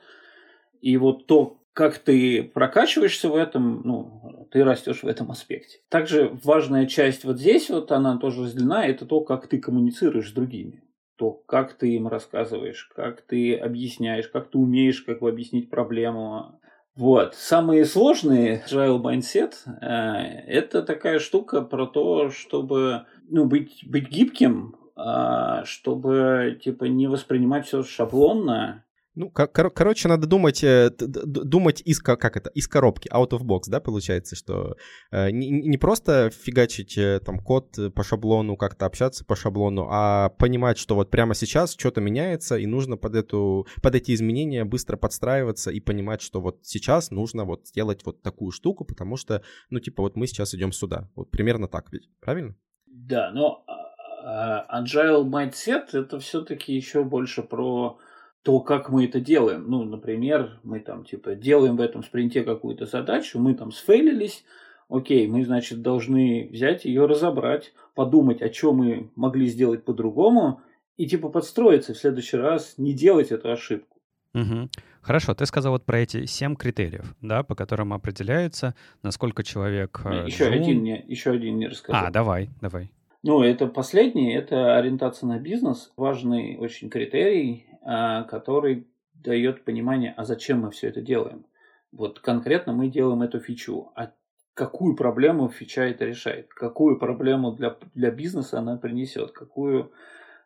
И 0.81 0.97
вот 0.97 1.25
то, 1.25 1.57
как 1.73 1.97
ты 1.99 2.43
прокачиваешься 2.43 3.29
в 3.29 3.35
этом, 3.35 3.81
ну, 3.83 4.47
ты 4.51 4.63
растешь 4.63 5.03
в 5.03 5.07
этом 5.07 5.31
аспекте. 5.31 5.79
Также 5.89 6.37
важная 6.43 6.85
часть 6.85 7.23
вот 7.23 7.39
здесь, 7.39 7.69
вот 7.69 7.91
она 7.91 8.17
тоже 8.17 8.43
разделена, 8.43 8.85
это 8.85 9.05
то, 9.05 9.21
как 9.21 9.47
ты 9.47 9.59
коммуницируешь 9.59 10.29
с 10.29 10.33
другими 10.33 10.83
то 11.19 11.31
как 11.45 11.73
ты 11.73 11.95
им 11.95 12.07
рассказываешь, 12.07 12.89
как 12.95 13.21
ты 13.21 13.55
объясняешь, 13.55 14.29
как 14.29 14.49
ты 14.49 14.57
умеешь 14.57 15.01
как 15.01 15.19
бы 15.19 15.29
объяснить 15.29 15.69
проблему. 15.69 16.59
Вот. 16.95 17.35
Самые 17.35 17.83
сложные 17.85 18.63
agile 18.65 19.01
mindset 19.01 19.53
э, 19.81 20.45
это 20.47 20.81
такая 20.81 21.19
штука 21.19 21.61
про 21.61 21.85
то, 21.85 22.29
чтобы 22.29 23.05
ну, 23.27 23.45
быть, 23.45 23.83
быть 23.85 24.09
гибким, 24.09 24.77
э, 24.95 25.63
чтобы 25.65 26.57
типа 26.63 26.85
не 26.85 27.07
воспринимать 27.07 27.67
все 27.67 27.83
шаблонно, 27.83 28.85
Ну, 29.15 29.31
кор- 29.31 29.71
короче, 29.71 30.07
надо 30.07 30.27
думать, 30.27 30.63
э, 30.63 30.91
думать 30.99 31.81
из, 31.83 31.99
как 31.99 32.37
это, 32.37 32.49
из 32.51 32.67
коробки, 32.67 33.09
out 33.09 33.31
of 33.31 33.41
box, 33.41 33.63
да, 33.67 33.79
получается, 33.79 34.35
что 34.35 34.75
э, 35.11 35.31
не, 35.31 35.49
не 35.49 35.77
просто 35.77 36.29
фигачить 36.29 36.97
э, 36.97 37.19
там 37.19 37.39
код 37.39 37.77
по 37.95 38.03
шаблону, 38.03 38.55
как-то 38.55 38.85
общаться 38.85 39.25
по 39.25 39.35
шаблону, 39.35 39.87
а 39.89 40.29
понимать, 40.29 40.77
что 40.77 40.95
вот 40.95 41.09
прямо 41.09 41.33
сейчас 41.33 41.75
что-то 41.75 42.01
меняется, 42.01 42.57
и 42.57 42.67
нужно 42.67 42.97
под, 42.97 43.15
эту, 43.15 43.67
под 43.81 43.95
эти 43.95 44.13
изменения 44.13 44.63
быстро 44.63 44.95
подстраиваться 44.95 45.71
и 45.71 45.79
понимать, 45.79 46.21
что 46.21 46.39
вот 46.39 46.59
сейчас 46.63 47.09
нужно 47.09 47.45
вот 47.45 47.67
сделать 47.67 48.05
вот 48.05 48.21
такую 48.21 48.51
штуку, 48.51 48.85
потому 48.85 49.17
что, 49.17 49.41
ну, 49.69 49.79
типа, 49.79 50.03
вот 50.03 50.15
мы 50.15 50.27
сейчас 50.27 50.53
идем 50.53 50.71
сюда. 50.71 51.09
Вот 51.15 51.31
примерно 51.31 51.67
так 51.67 51.91
ведь, 51.91 52.09
правильно? 52.21 52.55
Да, 52.85 53.31
но 53.31 53.63
а, 53.67 54.65
а, 54.67 54.83
Agile 54.83 55.25
Mindset 55.25 55.87
это 55.93 56.19
все-таки 56.19 56.73
еще 56.73 57.03
больше 57.03 57.41
про 57.41 57.97
то, 58.43 58.59
как 58.59 58.89
мы 58.89 59.05
это 59.05 59.19
делаем. 59.19 59.65
Ну, 59.67 59.83
например, 59.83 60.59
мы 60.63 60.79
там 60.79 61.03
типа 61.03 61.35
делаем 61.35 61.77
в 61.77 61.81
этом 61.81 62.03
спринте 62.03 62.43
какую-то 62.43 62.85
задачу, 62.85 63.39
мы 63.39 63.53
там 63.53 63.71
сфейлились, 63.71 64.43
окей, 64.89 65.27
мы, 65.27 65.43
значит, 65.43 65.81
должны 65.81 66.49
взять 66.51 66.85
ее, 66.85 67.05
разобрать, 67.05 67.73
подумать, 67.95 68.41
о 68.41 68.49
чем 68.49 68.77
мы 68.77 69.11
могли 69.15 69.47
сделать 69.47 69.83
по-другому, 69.83 70.61
и 70.97 71.07
типа 71.07 71.29
подстроиться 71.29 71.93
в 71.93 71.97
следующий 71.97 72.37
раз, 72.37 72.75
не 72.77 72.93
делать 72.93 73.31
эту 73.31 73.51
ошибку. 73.51 73.97
Угу. 74.33 74.69
Хорошо, 75.01 75.33
ты 75.33 75.45
сказал 75.45 75.71
вот 75.71 75.85
про 75.85 75.99
эти 75.99 76.25
семь 76.25 76.55
критериев, 76.55 77.15
да, 77.21 77.43
по 77.43 77.55
которым 77.55 77.93
определяется, 77.93 78.75
насколько 79.01 79.43
человек... 79.43 80.01
Еще 80.25 80.45
жун... 80.45 80.53
один 80.53 80.83
не, 80.83 81.03
еще 81.07 81.31
один 81.31 81.57
не 81.57 81.67
рассказал. 81.67 82.05
А, 82.07 82.11
давай, 82.11 82.49
давай. 82.61 82.91
Ну, 83.23 83.41
это 83.41 83.67
последний, 83.67 84.33
это 84.33 84.77
ориентация 84.77 85.27
на 85.27 85.39
бизнес, 85.39 85.91
важный 85.97 86.57
очень 86.57 86.89
критерий, 86.89 87.65
который 87.83 88.87
дает 89.13 89.65
понимание, 89.65 90.13
а 90.17 90.25
зачем 90.25 90.61
мы 90.61 90.71
все 90.71 90.87
это 90.89 91.01
делаем. 91.01 91.45
Вот 91.91 92.19
конкретно 92.19 92.73
мы 92.73 92.89
делаем 92.89 93.21
эту 93.21 93.39
фичу, 93.39 93.91
а 93.95 94.11
какую 94.53 94.95
проблему 94.95 95.49
фича 95.49 95.83
это 95.83 96.05
решает, 96.05 96.53
какую 96.53 96.99
проблему 96.99 97.51
для, 97.51 97.77
для 97.95 98.11
бизнеса 98.11 98.59
она 98.59 98.77
принесет, 98.77 99.31
какую, 99.31 99.91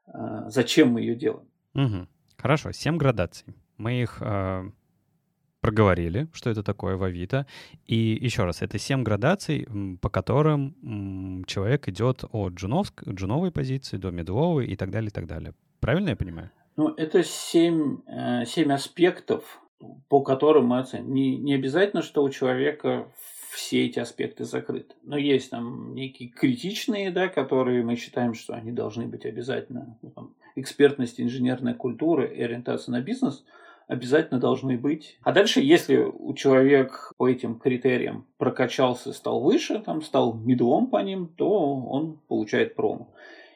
а, 0.05 0.49
зачем 0.49 0.89
мы 0.89 1.01
ее 1.01 1.15
делаем. 1.15 1.47
Угу. 1.73 2.07
Хорошо, 2.37 2.71
семь 2.71 2.97
градаций. 2.97 3.55
Мы 3.77 4.01
их 4.01 4.21
э, 4.21 4.69
проговорили, 5.61 6.27
что 6.33 6.49
это 6.49 6.61
такое 6.61 6.95
в 6.95 7.03
Авито. 7.03 7.47
И 7.87 7.95
еще 8.21 8.43
раз, 8.43 8.61
это 8.61 8.77
семь 8.77 9.03
градаций, 9.03 9.67
по 10.01 10.09
которым 10.09 11.43
человек 11.45 11.87
идет 11.87 12.23
от 12.31 12.53
джуновск, 12.53 13.03
джуновой 13.07 13.51
позиции 13.51 13.97
до 13.97 14.11
медловой 14.11 14.67
и 14.67 14.75
так 14.75 14.91
далее, 14.91 15.07
и 15.07 15.11
так 15.11 15.25
далее. 15.25 15.53
Правильно 15.79 16.09
я 16.09 16.15
понимаю? 16.15 16.51
Ну, 16.75 16.89
это 16.89 17.23
семь, 17.23 17.99
э, 18.07 18.45
семь 18.45 18.71
аспектов, 18.71 19.61
по 20.09 20.21
которым 20.21 20.67
мы 20.67 20.79
оценим. 20.79 21.13
Не, 21.13 21.37
не 21.37 21.53
обязательно, 21.53 22.01
что 22.01 22.23
у 22.23 22.29
человека 22.29 23.11
все 23.51 23.85
эти 23.85 23.99
аспекты 23.99 24.45
закрыты. 24.45 24.95
Но 25.03 25.17
есть 25.17 25.51
там 25.51 25.93
некие 25.93 26.29
критичные, 26.29 27.11
да, 27.11 27.27
которые 27.27 27.83
мы 27.83 27.95
считаем, 27.95 28.33
что 28.33 28.53
они 28.53 28.71
должны 28.71 29.05
быть 29.05 29.25
обязательно. 29.25 29.97
Ну, 30.01 30.09
там, 30.11 30.35
экспертность, 30.55 31.21
инженерная 31.21 31.75
культура 31.75 32.25
и 32.25 32.41
ориентация 32.41 32.91
на 32.91 33.01
бизнес– 33.01 33.43
обязательно 33.87 34.39
должны 34.39 34.77
быть. 34.77 35.17
А 35.23 35.31
дальше, 35.31 35.61
если 35.61 35.97
у 35.97 36.33
человека 36.33 37.11
по 37.17 37.27
этим 37.27 37.59
критериям 37.59 38.25
прокачался, 38.37 39.13
стал 39.13 39.41
выше, 39.41 39.79
там, 39.79 40.01
стал 40.01 40.33
медлом 40.33 40.87
по 40.87 41.01
ним, 41.01 41.27
то 41.27 41.75
он 41.75 42.19
получает 42.27 42.75
промо. 42.75 43.09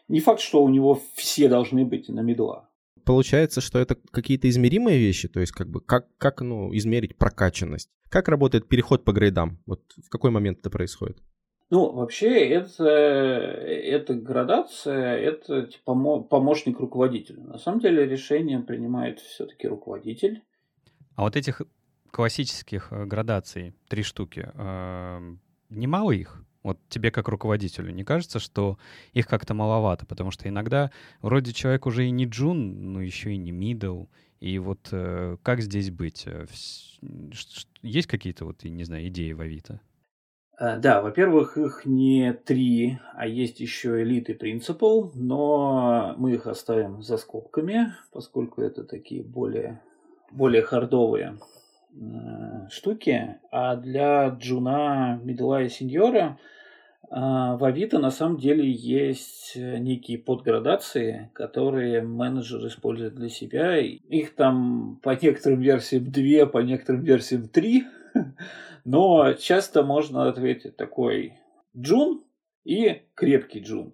Не 0.07 0.19
факт, 0.19 0.39
что 0.39 0.63
у 0.63 0.69
него 0.69 0.99
все 1.15 1.49
должны 1.49 1.85
быть 1.85 2.09
на 2.09 2.21
медла. 2.21 2.66
Получается, 3.07 3.61
что 3.61 3.79
это 3.79 3.95
какие-то 4.11 4.49
измеримые 4.49 4.99
вещи, 4.99 5.29
то 5.29 5.39
есть 5.39 5.53
как 5.53 5.69
бы 5.69 5.79
как, 5.79 6.07
как 6.17 6.41
ну, 6.41 6.75
измерить 6.75 7.17
прокачанность? 7.17 7.89
Как 8.09 8.27
работает 8.27 8.67
переход 8.67 9.05
по 9.05 9.13
грейдам? 9.13 9.59
Вот 9.65 9.81
в 9.95 10.09
какой 10.09 10.29
момент 10.29 10.59
это 10.59 10.69
происходит? 10.69 11.17
Ну, 11.69 11.91
вообще, 11.91 12.47
это, 12.49 12.83
это 12.85 14.13
градация, 14.13 15.17
это 15.17 15.67
типа, 15.67 16.21
помощник 16.23 16.79
руководителя. 16.79 17.41
На 17.43 17.57
самом 17.57 17.79
деле 17.79 18.05
решение 18.05 18.59
принимает 18.59 19.19
все-таки 19.19 19.69
руководитель. 19.69 20.43
А 21.15 21.23
вот 21.23 21.37
этих 21.37 21.61
классических 22.11 22.91
э, 22.91 23.05
градаций, 23.05 23.73
три 23.87 24.03
штуки, 24.03 24.49
э, 24.53 25.35
немало 25.69 26.11
их? 26.11 26.45
Вот 26.67 26.79
тебе 26.89 27.11
как 27.11 27.29
руководителю 27.29 27.93
не 27.93 28.03
кажется, 28.03 28.39
что 28.39 28.77
их 29.13 29.25
как-то 29.25 29.53
маловато? 29.53 30.05
Потому 30.05 30.31
что 30.31 30.49
иногда 30.49 30.91
вроде 31.21 31.53
человек 31.53 31.85
уже 31.85 32.05
и 32.05 32.09
не 32.09 32.25
джун, 32.25 32.91
но 32.91 33.01
еще 33.01 33.31
и 33.31 33.37
не 33.37 33.51
мидл. 33.51 34.07
И 34.41 34.59
вот 34.59 34.89
э, 34.91 35.37
как 35.43 35.61
здесь 35.61 35.91
быть? 35.91 36.23
Э, 36.25 36.45
есть 37.81 38.07
какие-то 38.07 38.43
вот, 38.43 38.65
не 38.65 38.83
знаю, 38.83 39.07
идеи 39.07 39.31
в 39.31 39.39
Авито? 39.39 39.79
Э, 40.59 40.77
да, 40.77 41.01
во-первых, 41.01 41.57
их 41.57 41.85
не 41.85 42.33
три, 42.33 42.99
а 43.13 43.25
есть 43.25 43.61
еще 43.61 44.01
элиты 44.01 44.33
принципал, 44.33 45.13
но 45.15 46.15
мы 46.17 46.33
их 46.33 46.47
оставим 46.47 47.01
за 47.01 47.15
скобками, 47.15 47.93
поскольку 48.11 48.61
это 48.61 48.83
такие 48.83 49.23
более, 49.23 49.81
более 50.31 50.63
hard 50.63 51.00
овые 51.00 51.37
э, 51.93 52.67
штуки. 52.69 53.37
А 53.51 53.77
для 53.77 54.27
джуна, 54.27 55.17
middle 55.23 55.58
а 55.58 55.63
и 55.63 55.69
senior 55.69 56.28
а 56.28 56.37
в 57.09 57.63
Авито 57.63 57.99
на 57.99 58.11
самом 58.11 58.37
деле 58.37 58.69
есть 58.69 59.53
некие 59.55 60.17
подградации, 60.17 61.31
которые 61.33 62.01
менеджер 62.01 62.65
использует 62.67 63.15
для 63.15 63.29
себя. 63.29 63.77
Их 63.77 64.35
там 64.35 64.99
по 65.01 65.11
некоторым 65.11 65.61
версиям 65.61 66.11
две, 66.11 66.45
по 66.45 66.57
некоторым 66.59 67.03
версиям 67.03 67.47
три. 67.47 67.85
Но 68.85 69.33
часто 69.33 69.83
можно 69.83 70.27
ответить 70.27 70.75
такой 70.75 71.33
джун 71.75 72.23
и 72.65 73.03
крепкий 73.15 73.59
джун. 73.61 73.93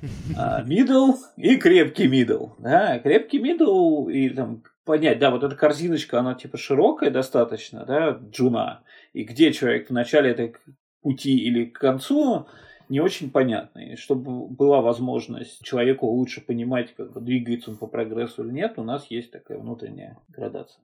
Middle 0.64 1.12
и 1.36 1.56
крепкий 1.56 2.08
middle. 2.08 2.48
Да, 2.58 2.98
крепкий 2.98 3.38
middle 3.38 4.08
и 4.08 4.30
там 4.30 4.62
понять, 4.84 5.18
да, 5.18 5.30
вот 5.30 5.42
эта 5.42 5.56
корзиночка, 5.56 6.20
она 6.20 6.34
типа 6.34 6.58
широкая 6.58 7.10
достаточно, 7.10 7.84
да, 7.86 8.18
джуна. 8.30 8.82
И 9.12 9.24
где 9.24 9.52
человек 9.52 9.88
в 9.88 9.92
начале 9.92 10.30
этой 10.30 10.56
пути 11.04 11.36
или 11.36 11.66
к 11.66 11.78
концу, 11.78 12.46
не 12.88 13.00
очень 13.00 13.30
понятно. 13.30 13.78
И 13.78 13.96
чтобы 13.96 14.48
была 14.48 14.80
возможность 14.80 15.62
человеку 15.62 16.06
лучше 16.06 16.40
понимать, 16.40 16.94
как 16.96 17.22
двигается 17.22 17.70
он 17.70 17.76
по 17.76 17.86
прогрессу 17.86 18.42
или 18.42 18.52
нет, 18.52 18.78
у 18.78 18.82
нас 18.82 19.06
есть 19.10 19.30
такая 19.30 19.58
внутренняя 19.58 20.18
градация. 20.28 20.82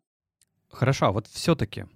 Хорошо, 0.69 1.07
а 1.07 1.13
вот 1.13 1.27
все-таки 1.27 1.87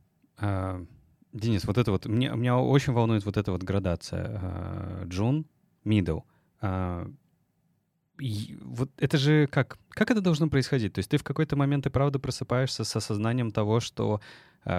э, 0.41 0.85
Денис, 1.33 1.65
вот 1.65 1.79
это 1.79 1.93
вот, 1.93 2.07
мне, 2.07 2.31
меня 2.31 2.59
очень 2.59 2.93
волнует 2.93 3.25
вот 3.25 3.37
эта 3.37 3.53
вот 3.53 3.63
градация. 3.63 5.05
Джун, 5.05 5.47
middle. 5.85 6.23
А, 6.61 7.07
вот 8.63 8.91
это 8.97 9.19
же 9.19 9.47
как? 9.49 9.79
Как 9.91 10.11
это 10.11 10.21
должно 10.23 10.49
происходить? 10.49 10.95
То 10.95 11.01
есть 11.01 11.11
ты 11.11 11.19
в 11.19 11.25
какой-то 11.25 11.57
момент 11.57 11.87
и 11.87 11.91
правда 11.91 12.19
просыпаешься 12.19 12.85
с 12.85 12.97
осознанием 12.97 13.51
того, 13.51 13.81
что 13.81 14.21
э, 14.21 14.21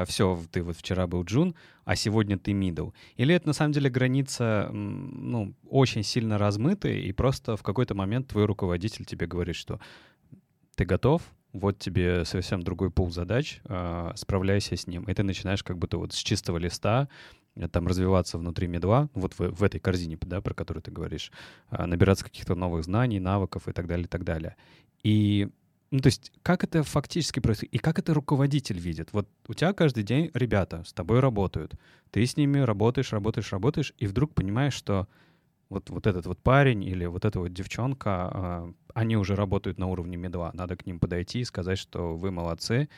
все, 0.07 0.41
ты 0.51 0.63
вот 0.63 0.77
вчера 0.77 1.07
был 1.07 1.23
Джун, 1.23 1.55
а 1.83 1.95
сегодня 1.95 2.37
ты 2.37 2.51
middle. 2.51 2.93
Или 3.17 3.35
это 3.35 3.47
на 3.47 3.53
самом 3.53 3.73
деле 3.73 3.89
граница, 3.89 4.69
ну, 4.71 5.53
очень 5.69 6.03
сильно 6.03 6.37
размытая, 6.37 6.97
и 6.97 7.11
просто 7.11 7.55
в 7.57 7.63
какой-то 7.63 7.95
момент 7.95 8.27
твой 8.27 8.45
руководитель 8.45 9.05
тебе 9.05 9.27
говорит, 9.27 9.55
что 9.55 9.79
ты 10.75 10.85
готов, 10.85 11.21
вот 11.55 11.79
тебе 11.79 12.25
совсем 12.25 12.61
другой 12.61 12.91
пул 12.91 13.09
задач, 13.11 13.61
э, 13.63 14.11
справляйся 14.15 14.75
с 14.75 14.87
ним. 14.87 15.03
И 15.03 15.13
ты 15.13 15.23
начинаешь 15.23 15.63
как 15.63 15.77
будто 15.77 15.97
вот 15.97 16.13
с 16.13 16.17
чистого 16.17 16.57
листа 16.57 17.07
э, 17.55 17.69
там 17.69 17.87
развиваться 17.87 18.37
внутри 18.37 18.67
медла, 18.67 19.09
вот 19.13 19.33
в, 19.39 19.51
в 19.51 19.63
этой 19.63 19.79
корзине, 19.79 20.17
да, 20.21 20.41
про 20.41 20.53
которую 20.53 20.83
ты 20.83 20.91
говоришь, 20.91 21.31
э, 21.71 21.85
набираться 21.85 22.25
каких-то 22.25 22.55
новых 22.55 22.83
знаний, 22.83 23.21
навыков 23.21 23.69
и 23.69 23.71
так 23.71 23.87
далее, 23.87 24.05
и 24.05 24.09
так 24.09 24.25
далее. 24.25 24.57
И 25.03 25.47
ну, 25.95 26.01
то 26.01 26.07
есть, 26.07 26.33
как 26.43 26.65
это 26.65 26.83
фактически 26.83 27.39
происходит? 27.39 27.73
И 27.73 27.77
как 27.77 27.99
это 27.99 28.13
руководитель 28.13 28.77
видит? 28.79 29.13
Вот 29.13 29.29
у 29.47 29.53
тебя 29.53 29.71
каждый 29.71 30.03
день 30.03 30.29
ребята 30.33 30.83
с 30.85 30.91
тобой 30.91 31.21
работают. 31.21 31.75
Ты 32.11 32.25
с 32.25 32.35
ними 32.35 32.59
работаешь, 32.59 33.13
работаешь, 33.13 33.53
работаешь, 33.53 33.93
и 33.97 34.05
вдруг 34.05 34.33
понимаешь, 34.33 34.73
что 34.73 35.07
вот, 35.69 35.89
вот 35.89 36.05
этот 36.05 36.25
вот 36.25 36.39
парень 36.39 36.83
или 36.83 37.05
вот 37.05 37.23
эта 37.23 37.39
вот 37.39 37.53
девчонка, 37.53 38.11
а, 38.11 38.73
они 38.93 39.15
уже 39.15 39.35
работают 39.35 39.77
на 39.77 39.87
уровне 39.87 40.17
медла. 40.17 40.51
Надо 40.53 40.75
к 40.75 40.85
ним 40.85 40.99
подойти 40.99 41.39
и 41.39 41.45
сказать, 41.45 41.77
что 41.77 42.17
вы 42.17 42.29
молодцы, 42.29 42.89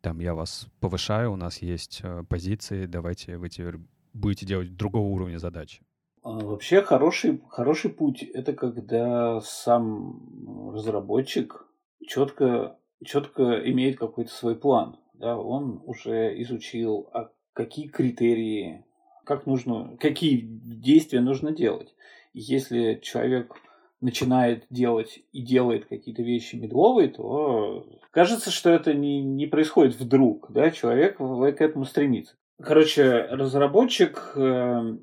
там 0.00 0.18
я 0.18 0.34
вас 0.34 0.66
повышаю, 0.80 1.32
у 1.32 1.36
нас 1.36 1.62
есть 1.62 2.00
э, 2.02 2.24
позиции, 2.28 2.86
давайте 2.86 3.38
вы 3.38 3.48
теперь 3.48 3.76
будете 4.12 4.44
делать 4.44 4.76
другого 4.76 5.06
уровня 5.06 5.38
задачи. 5.38 5.82
А, 6.24 6.30
вообще 6.30 6.82
хороший, 6.82 7.40
хороший 7.48 7.90
путь– 7.90 8.22
это 8.34 8.54
когда 8.54 9.40
сам 9.40 10.72
разработчик 10.74 11.68
четко, 12.06 12.78
четко 13.04 13.60
имеет 13.70 13.98
какой-то 13.98 14.30
свой 14.30 14.56
план. 14.56 14.98
Да? 15.14 15.38
Он 15.38 15.82
уже 15.84 16.40
изучил, 16.42 17.08
а 17.12 17.30
какие 17.52 17.88
критерии 17.88 18.84
как 19.28 19.44
нужно, 19.44 19.96
какие 20.00 20.40
действия 20.40 21.20
нужно 21.20 21.52
делать. 21.52 21.94
Если 22.32 22.98
человек 23.02 23.54
начинает 24.00 24.64
делать 24.70 25.20
и 25.32 25.42
делает 25.42 25.84
какие-то 25.86 26.22
вещи 26.22 26.56
медловые, 26.56 27.08
то 27.08 27.86
кажется, 28.10 28.50
что 28.50 28.70
это 28.70 28.94
не, 28.94 29.20
не 29.20 29.46
происходит 29.46 29.96
вдруг, 29.96 30.50
да, 30.50 30.70
человек 30.70 31.18
к 31.18 31.60
этому 31.60 31.84
стремится. 31.84 32.36
Короче, 32.60 33.26
разработчик 33.30 34.32
э, 34.34 34.96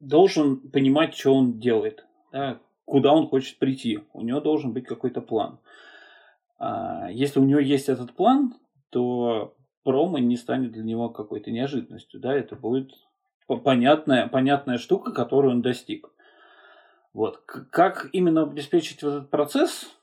должен 0.00 0.56
понимать, 0.70 1.14
что 1.14 1.34
он 1.34 1.58
делает, 1.58 2.04
да, 2.32 2.60
куда 2.84 3.12
он 3.14 3.28
хочет 3.28 3.58
прийти. 3.58 4.00
У 4.12 4.20
него 4.22 4.40
должен 4.40 4.72
быть 4.72 4.84
какой-то 4.84 5.20
план. 5.20 5.58
А 6.66 7.10
если 7.10 7.40
у 7.40 7.44
него 7.44 7.60
есть 7.60 7.90
этот 7.90 8.14
план, 8.14 8.54
то 8.88 9.54
промо 9.82 10.18
не 10.18 10.38
станет 10.38 10.72
для 10.72 10.82
него 10.82 11.10
какой-то 11.10 11.50
неожиданностью, 11.50 12.20
да, 12.20 12.34
это 12.34 12.56
будет 12.56 12.90
понятная, 13.46 14.28
понятная 14.28 14.78
штука, 14.78 15.12
которую 15.12 15.52
он 15.52 15.60
достиг. 15.60 16.08
Вот. 17.12 17.36
Как 17.70 18.08
именно 18.12 18.44
обеспечить 18.44 19.02
вот 19.02 19.10
этот 19.10 19.30
процесс 19.30 19.94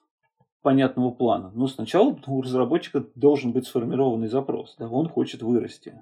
понятного 0.62 1.10
плана? 1.10 1.52
Ну, 1.56 1.66
сначала 1.66 2.16
у 2.28 2.42
разработчика 2.44 3.04
должен 3.16 3.54
быть 3.54 3.66
сформированный 3.66 4.28
запрос. 4.28 4.76
Да, 4.78 4.88
он 4.88 5.10
хочет 5.10 5.42
вырасти. 5.42 6.00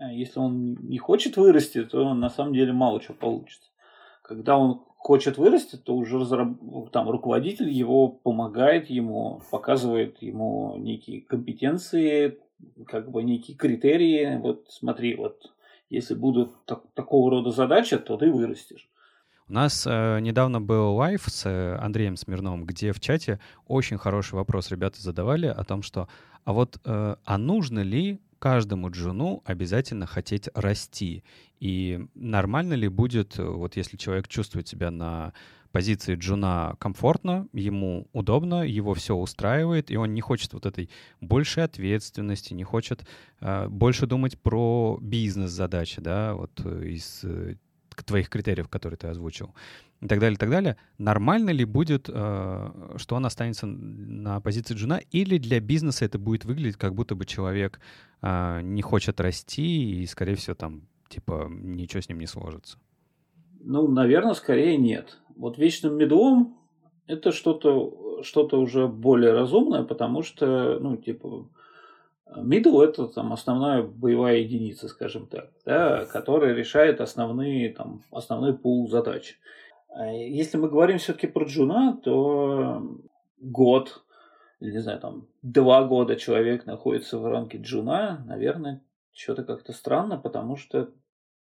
А 0.00 0.10
если 0.12 0.40
он 0.40 0.74
не 0.80 0.98
хочет 0.98 1.36
вырасти, 1.36 1.84
то 1.84 2.14
на 2.14 2.30
самом 2.30 2.54
деле 2.54 2.72
мало 2.72 3.00
чего 3.00 3.14
получится. 3.14 3.70
Когда 4.24 4.58
он 4.58 4.82
хочет 5.00 5.38
вырасти, 5.38 5.76
то 5.76 5.96
уже 5.96 6.18
разраб... 6.18 6.48
там 6.92 7.08
руководитель 7.08 7.70
его 7.70 8.08
помогает 8.08 8.90
ему, 8.90 9.40
показывает 9.50 10.20
ему 10.22 10.76
некие 10.76 11.22
компетенции, 11.22 12.38
как 12.86 13.10
бы 13.10 13.22
некие 13.22 13.56
критерии. 13.56 14.38
Вот 14.42 14.66
смотри, 14.68 15.16
вот 15.16 15.52
если 15.88 16.14
будут 16.14 16.52
так, 16.66 16.82
такого 16.94 17.30
рода 17.30 17.50
задачи, 17.50 17.96
то 17.96 18.18
ты 18.18 18.30
вырастешь. 18.30 18.88
У 19.48 19.54
нас 19.54 19.86
э, 19.86 20.20
недавно 20.20 20.60
был 20.60 20.94
live 20.94 21.22
с 21.26 21.46
э, 21.46 21.76
Андреем 21.80 22.16
Смирновым, 22.16 22.66
где 22.66 22.92
в 22.92 23.00
чате 23.00 23.40
очень 23.66 23.96
хороший 23.96 24.34
вопрос 24.34 24.70
ребята 24.70 25.00
задавали 25.00 25.46
о 25.46 25.64
том, 25.64 25.82
что 25.82 26.08
а 26.44 26.52
вот 26.52 26.78
э, 26.84 27.16
а 27.24 27.38
нужно 27.38 27.80
ли 27.80 28.20
каждому 28.40 28.90
джуну 28.90 29.42
обязательно 29.44 30.06
хотеть 30.06 30.48
расти? 30.54 31.22
И 31.60 32.00
нормально 32.14 32.74
ли 32.74 32.88
будет, 32.88 33.38
э, 33.38 33.44
вот 33.44 33.76
если 33.76 33.96
человек 33.96 34.26
чувствует 34.26 34.66
себя 34.66 34.90
на 34.90 35.32
позиции 35.72 36.16
джуна 36.16 36.74
комфортно, 36.78 37.46
ему 37.52 38.08
удобно, 38.12 38.66
его 38.66 38.94
все 38.94 39.14
устраивает, 39.14 39.90
и 39.90 39.96
он 39.96 40.14
не 40.14 40.20
хочет 40.20 40.52
вот 40.52 40.66
этой 40.66 40.90
большей 41.20 41.64
ответственности, 41.64 42.54
не 42.54 42.64
хочет 42.64 43.06
э, 43.40 43.68
больше 43.68 44.06
думать 44.06 44.38
про 44.40 44.98
бизнес-задачи, 45.00 46.00
да, 46.00 46.34
вот 46.34 46.50
э, 46.64 46.86
из 46.88 47.20
э, 47.22 47.54
твоих 48.04 48.28
критериев, 48.28 48.68
которые 48.68 48.96
ты 48.98 49.08
озвучил, 49.08 49.54
и 50.00 50.06
так 50.06 50.18
далее, 50.18 50.34
и 50.34 50.38
так 50.38 50.50
далее, 50.50 50.76
нормально 50.98 51.50
ли 51.50 51.64
будет, 51.64 52.08
э, 52.08 52.94
что 52.96 53.16
он 53.16 53.26
останется 53.26 53.66
на 53.66 54.40
позиции 54.40 54.74
джуна, 54.74 55.00
или 55.10 55.38
для 55.38 55.60
бизнеса 55.60 56.04
это 56.04 56.18
будет 56.18 56.44
выглядеть, 56.44 56.76
как 56.76 56.94
будто 56.94 57.14
бы 57.14 57.26
человек 57.26 57.80
э, 58.22 58.60
не 58.62 58.82
хочет 58.82 59.20
расти, 59.20 60.02
и, 60.02 60.06
скорее 60.06 60.36
всего, 60.36 60.54
там, 60.54 60.82
типа, 61.08 61.48
ничего 61.50 62.00
с 62.00 62.08
ним 62.08 62.20
не 62.20 62.26
сложится? 62.26 62.78
Ну, 63.62 63.88
наверное, 63.88 64.34
скорее 64.34 64.76
нет. 64.76 65.18
Вот 65.36 65.58
вечным 65.58 65.96
медлом 65.96 66.56
это 67.06 67.32
что-то 67.32 68.22
что 68.22 68.46
уже 68.52 68.86
более 68.86 69.32
разумное, 69.32 69.82
потому 69.82 70.22
что, 70.22 70.78
ну, 70.80 70.96
типа, 70.96 71.46
Middle 72.36 72.84
это 72.84 73.06
там 73.08 73.32
основная 73.32 73.82
боевая 73.82 74.38
единица, 74.38 74.88
скажем 74.88 75.26
так, 75.26 75.50
да, 75.64 76.06
которая 76.06 76.54
решает 76.54 77.00
основные, 77.00 77.72
там, 77.72 78.02
основной 78.10 78.56
пул 78.56 78.88
задач. 78.88 79.38
А 79.88 80.06
если 80.12 80.56
мы 80.56 80.68
говорим 80.68 80.98
все-таки 80.98 81.26
про 81.26 81.44
джуна, 81.44 82.00
то 82.02 82.82
год, 83.40 84.04
или, 84.60 84.72
не 84.72 84.78
знаю, 84.78 85.00
там, 85.00 85.26
два 85.42 85.84
года 85.84 86.16
человек 86.16 86.66
находится 86.66 87.18
в 87.18 87.26
рамке 87.26 87.58
джуна, 87.58 88.24
наверное, 88.26 88.82
что-то 89.12 89.42
как-то 89.42 89.72
странно, 89.72 90.16
потому 90.16 90.56
что 90.56 90.90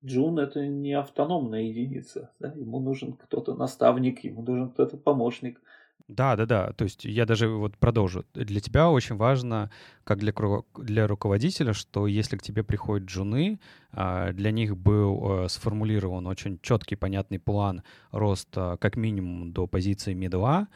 джун 0.04 0.38
это 0.40 0.68
не 0.68 0.94
автономная 0.94 1.62
единица. 1.62 2.32
Да? 2.40 2.52
Ему 2.56 2.80
нужен 2.80 3.14
кто-то 3.14 3.56
наставник, 3.56 4.24
ему 4.24 4.42
нужен 4.42 4.70
кто-то 4.72 4.98
помощник– 4.98 5.62
да, 6.08 6.36
да, 6.36 6.46
да. 6.46 6.72
То 6.74 6.84
есть 6.84 7.04
я 7.04 7.26
даже 7.26 7.48
вот 7.48 7.78
продолжу. 7.78 8.26
Для 8.34 8.60
тебя 8.60 8.90
очень 8.90 9.16
важно, 9.16 9.72
как 10.04 10.20
для, 10.20 10.34
для 10.78 11.08
руководителя, 11.08 11.74
что 11.74 12.06
если 12.06 12.38
к 12.38 12.44
тебе 12.44 12.64
приходят 12.64 13.08
джуны, 13.08 13.60
а, 13.92 14.32
для 14.32 14.52
них 14.52 14.78
был 14.78 15.46
э, 15.46 15.50
сформулирован 15.50 16.28
очень 16.28 16.60
четкий, 16.62 16.96
понятный 16.96 17.40
план 17.40 17.82
роста 18.12 18.78
как 18.80 18.98
минимум 18.98 19.52
до 19.52 19.66
позиции 19.66 20.14
медла, 20.14 20.68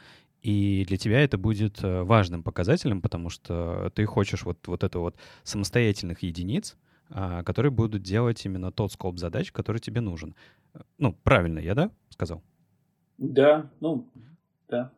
и 0.42 0.84
для 0.88 0.96
тебя 0.96 1.20
это 1.20 1.38
будет 1.38 1.84
э, 1.84 2.02
важным 2.02 2.42
показателем, 2.42 3.00
потому 3.00 3.30
что 3.30 3.92
ты 3.94 4.06
хочешь 4.06 4.42
вот, 4.42 4.66
вот 4.66 4.82
это 4.82 4.98
вот 4.98 5.16
самостоятельных 5.44 6.24
единиц, 6.24 6.76
а, 7.08 7.44
которые 7.44 7.70
будут 7.70 8.02
делать 8.02 8.44
именно 8.46 8.72
тот 8.72 8.92
скоп 8.92 9.18
задач, 9.18 9.52
который 9.52 9.78
тебе 9.78 10.00
нужен. 10.00 10.34
Ну, 10.98 11.12
правильно 11.12 11.60
я, 11.60 11.76
да, 11.76 11.90
сказал? 12.08 12.42
Да, 13.18 13.70
ну, 13.80 14.08
да. 14.68 14.90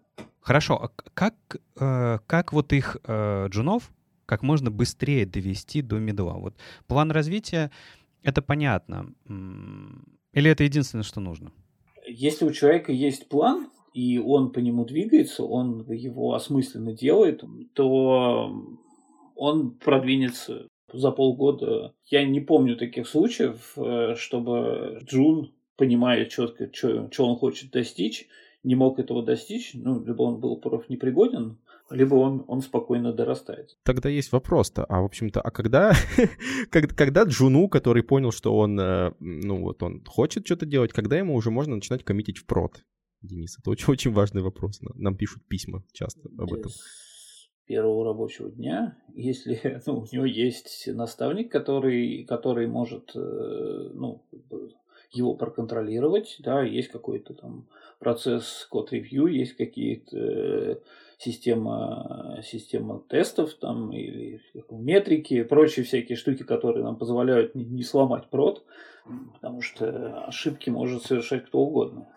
Хорошо, 0.42 0.74
а 0.74 0.90
как, 1.14 1.34
э, 1.80 2.18
как 2.26 2.52
вот 2.52 2.72
их 2.72 2.96
э, 3.04 3.46
джунов 3.48 3.90
как 4.26 4.42
можно 4.42 4.70
быстрее 4.70 5.26
довести 5.26 5.82
до 5.82 5.98
медла? 5.98 6.34
Вот 6.34 6.54
план 6.86 7.10
развития— 7.10 7.70
это 8.22 8.40
понятно. 8.42 9.12
Или 10.32 10.50
это 10.50 10.64
единственное, 10.64 11.02
что 11.02 11.20
нужно? 11.20 11.52
Если 12.06 12.44
у 12.44 12.52
человека 12.52 12.92
есть 12.92 13.28
план, 13.28 13.70
и 13.94 14.18
он 14.18 14.52
по 14.52 14.58
нему 14.58 14.84
двигается, 14.84 15.44
он 15.44 15.84
его 15.92 16.34
осмысленно 16.34 16.92
делает, 16.92 17.44
то 17.74 18.50
он 19.36 19.70
продвинется 19.72 20.66
за 20.92 21.10
полгода. 21.10 21.94
Я 22.06 22.24
не 22.24 22.40
помню 22.40 22.76
таких 22.76 23.06
случаев, 23.08 23.72
э, 23.76 24.14
чтобы 24.16 25.00
Джун, 25.04 25.52
понимая 25.76 26.26
четко, 26.26 26.70
что, 26.72 27.08
он 27.18 27.36
хочет 27.36 27.70
достичь, 27.70 28.26
не 28.62 28.74
мог 28.74 28.98
этого 28.98 29.24
достичь, 29.24 29.72
ну, 29.74 30.04
либо 30.04 30.22
он 30.22 30.40
был 30.40 30.60
профнепригоден, 30.60 31.58
либо 31.90 32.14
он, 32.14 32.44
он 32.48 32.62
спокойно 32.62 33.12
дорастает. 33.12 33.76
Тогда 33.82 34.08
есть 34.08 34.32
вопрос-то, 34.32 34.84
а 34.84 35.02
в 35.02 35.04
общем-то, 35.04 35.40
а 35.40 35.50
когда, 35.50 35.92
когда 36.70 37.24
Джуну, 37.24 37.68
который 37.68 38.02
понял, 38.02 38.32
что 38.32 38.56
он, 38.56 38.78
э, 38.78 39.12
ну 39.20 39.62
вот 39.62 39.82
он 39.82 40.04
хочет 40.06 40.46
что-то 40.46 40.66
делать, 40.66 40.92
когда 40.92 41.18
ему 41.18 41.34
уже 41.34 41.50
можно 41.50 41.74
начинать 41.74 42.04
коммитить 42.04 42.38
в 42.38 42.46
прод? 42.46 42.82
Денис, 43.20 43.56
это 43.58 43.70
очень, 43.70 43.92
очень 43.92 44.12
важный 44.12 44.42
вопрос. 44.42 44.80
Нам 44.94 45.16
пишут 45.16 45.46
письма 45.46 45.84
часто 45.92 46.28
об 46.38 46.52
этом. 46.52 46.70
С 46.70 47.48
первого 47.66 48.04
рабочего 48.04 48.50
дня, 48.50 48.98
если 49.14 49.80
ну, 49.86 50.00
у 50.00 50.06
него 50.12 50.24
есть 50.24 50.88
наставник, 50.88 51.50
который, 51.50 52.24
который 52.24 52.66
может 52.66 53.14
э, 53.14 53.18
ну, 53.94 54.26
его 55.12 55.34
проконтролировать, 55.34 56.36
да, 56.40 56.62
есть 56.62 56.88
какой-то 56.88 57.34
там 57.34 57.66
процесс 57.98 58.66
код-ревью, 58.70 59.26
есть 59.26 59.56
какие-то 59.56 60.16
э, 60.16 60.76
система, 61.18 62.40
система 62.42 63.00
тестов 63.08 63.54
там 63.54 63.92
или 63.92 64.40
метрики, 64.70 65.42
прочие 65.44 65.84
всякие 65.84 66.16
штуки, 66.16 66.42
которые 66.42 66.82
нам 66.82 66.96
позволяют 66.96 67.54
не, 67.54 67.64
не 67.64 67.82
сломать 67.82 68.28
прод, 68.28 68.64
потому 69.34 69.60
что 69.60 70.24
ошибки 70.24 70.70
может 70.70 71.04
совершать 71.04 71.46
кто 71.46 71.60
угодно. 71.60 72.08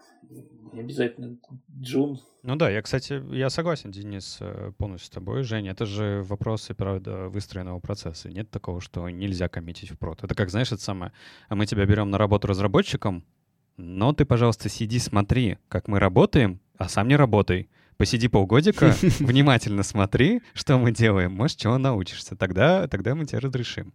Не 0.73 0.81
обязательно 0.81 1.37
Джун. 1.79 2.19
Ну 2.43 2.55
да, 2.57 2.69
я, 2.69 2.81
кстати, 2.81 3.23
я 3.33 3.49
согласен, 3.49 3.91
Денис, 3.91 4.37
э, 4.41 4.71
полностью 4.77 5.07
с 5.07 5.09
тобой, 5.09 5.43
Женя. 5.43 5.71
Это 5.71 5.85
же 5.85 6.21
вопросы, 6.23 6.73
правда, 6.73 7.29
выстроенного 7.29 7.79
процесса. 7.79 8.29
Нет 8.29 8.51
такого, 8.51 8.81
что 8.81 9.09
нельзя 9.09 9.47
коммитить 9.47 9.91
в 9.91 9.97
прод. 9.97 10.23
Это 10.23 10.35
как, 10.35 10.49
знаешь, 10.49 10.71
это 10.71 10.81
самое. 10.81 11.13
А 11.47 11.55
мы 11.55 11.65
тебя 11.65 11.85
берем 11.85 12.09
на 12.09 12.17
работу 12.17 12.47
разработчиком, 12.47 13.23
но 13.77 14.13
ты, 14.13 14.25
пожалуйста, 14.25 14.69
сиди, 14.69 14.99
смотри, 14.99 15.57
как 15.69 15.87
мы 15.87 15.99
работаем, 15.99 16.59
а 16.77 16.89
сам 16.89 17.07
не 17.07 17.15
работай. 17.15 17.69
Посиди 17.97 18.27
полгодика, 18.27 18.93
внимательно 19.19 19.83
смотри, 19.83 20.41
что 20.53 20.77
мы 20.77 20.91
делаем. 20.91 21.31
Может, 21.31 21.57
чего 21.57 21.77
научишься. 21.77 22.35
Тогда, 22.35 22.87
тогда 22.87 23.15
мы 23.15 23.25
тебе 23.25 23.39
разрешим. 23.39 23.93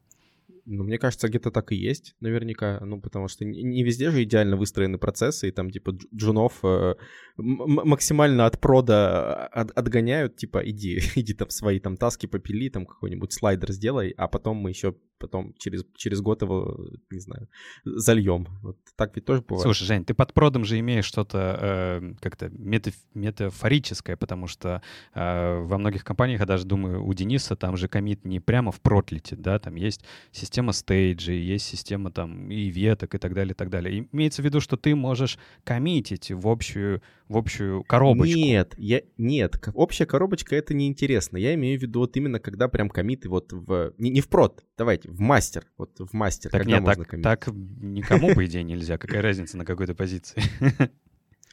Ну, 0.73 0.85
мне 0.85 0.99
кажется, 0.99 1.27
где-то 1.27 1.51
так 1.51 1.73
и 1.73 1.77
есть, 1.77 2.15
наверняка. 2.21 2.79
Ну, 2.85 3.01
потому 3.01 3.27
что 3.27 3.45
не 3.45 3.83
везде 3.83 4.11
же 4.13 4.23
идеально 4.23 4.57
выстроены 4.57 4.99
процессы, 4.99 5.49
и 5.49 5.51
там, 5.51 5.71
типа, 5.71 5.99
джунов 6.15 6.61
э, 6.63 6.95
максимально 7.37 8.47
от 8.47 8.61
прода 8.61 9.47
от, 9.49 9.73
отгоняют, 9.73 10.37
типа, 10.37 10.59
иди, 10.59 11.01
иди 11.17 11.35
там 11.35 11.51
свои 11.51 11.81
там 11.81 11.97
таски 11.97 12.27
попили, 12.27 12.69
там 12.69 12.87
какой-нибудь 12.87 13.33
слайдер 13.33 13.73
сделай, 13.73 14.15
а 14.17 14.29
потом 14.29 14.59
мы 14.59 14.71
еще 14.71 14.95
потом 15.21 15.55
через, 15.59 15.85
через 15.97 16.21
год 16.21 16.43
его, 16.43 16.79
не 17.11 17.21
знаю, 17.21 17.49
зальем. 17.85 18.49
Вот 18.63 18.79
так 18.97 19.15
ведь 19.15 19.27
тоже 19.27 19.43
бывает. 19.43 19.63
Слушай, 19.63 19.85
Жень, 19.85 20.05
ты 20.05 20.15
под 20.15 20.33
продом 20.33 20.65
же 20.65 20.79
имеешь 20.81 21.05
что-то 21.05 21.59
э, 21.61 22.15
как-то 22.21 22.49
мета, 22.49 22.91
метафорическое, 23.15 24.17
потому 24.17 24.47
что 24.47 24.83
э, 25.15 25.61
во 25.61 25.79
многих 25.79 26.05
компаниях, 26.05 26.41
я 26.41 26.47
даже 26.47 26.65
думаю, 26.65 27.05
у 27.05 27.13
Дениса 27.13 27.55
там 27.55 27.77
же 27.77 27.87
комит 27.87 28.25
не 28.25 28.41
прямо 28.41 28.73
в 28.73 28.81
прод 28.81 29.13
летит, 29.13 29.41
да, 29.43 29.59
там 29.59 29.75
есть 29.75 30.05
система 30.33 30.60
система 30.61 30.73
стейджей, 30.73 31.41
есть 31.41 31.67
система 31.67 32.11
там 32.11 32.51
и 32.51 32.69
веток 32.69 33.15
и 33.15 33.19
так 33.19 33.33
далее, 33.33 33.53
и 33.53 33.55
так 33.55 33.71
далее. 33.71 34.07
Имеется 34.13 34.43
в 34.43 34.45
виду, 34.45 34.61
что 34.61 34.77
ты 34.77 34.95
можешь 34.95 35.39
коммитить 35.65 36.31
в 36.31 36.47
общую, 36.47 37.03
в 37.29 37.39
общую 37.39 37.83
коробочку. 37.85 38.37
Нет, 38.37 38.75
я, 38.77 39.01
нет, 39.17 39.59
общая 39.75 40.05
коробочка 40.05 40.55
это 40.57 40.75
неинтересно. 40.75 41.39
Я 41.39 41.55
имею 41.55 41.79
в 41.79 41.83
виду 41.83 42.01
вот 42.01 42.17
именно 42.17 42.41
когда 42.41 42.69
прям 42.69 42.91
комиты 42.91 43.29
вот 43.31 43.53
в... 43.53 43.95
Не, 43.97 44.11
не 44.11 44.21
в 44.21 44.29
прод, 44.29 44.65
давайте, 44.77 45.09
в 45.09 45.21
мастер. 45.21 45.65
Вот 45.79 45.99
в 45.99 46.13
мастер. 46.13 46.51
Так 46.51 46.63
когда 46.63 46.77
нет, 46.77 46.83
можно 46.83 47.05
так, 47.05 47.11
коммитить? 47.11 47.25
так 47.25 47.49
никому, 47.81 48.35
по 48.35 48.45
идее, 48.45 48.63
нельзя. 48.63 48.99
Какая 48.99 49.23
разница 49.23 49.57
на 49.57 49.65
какой-то 49.65 49.95
позиции? 49.95 50.43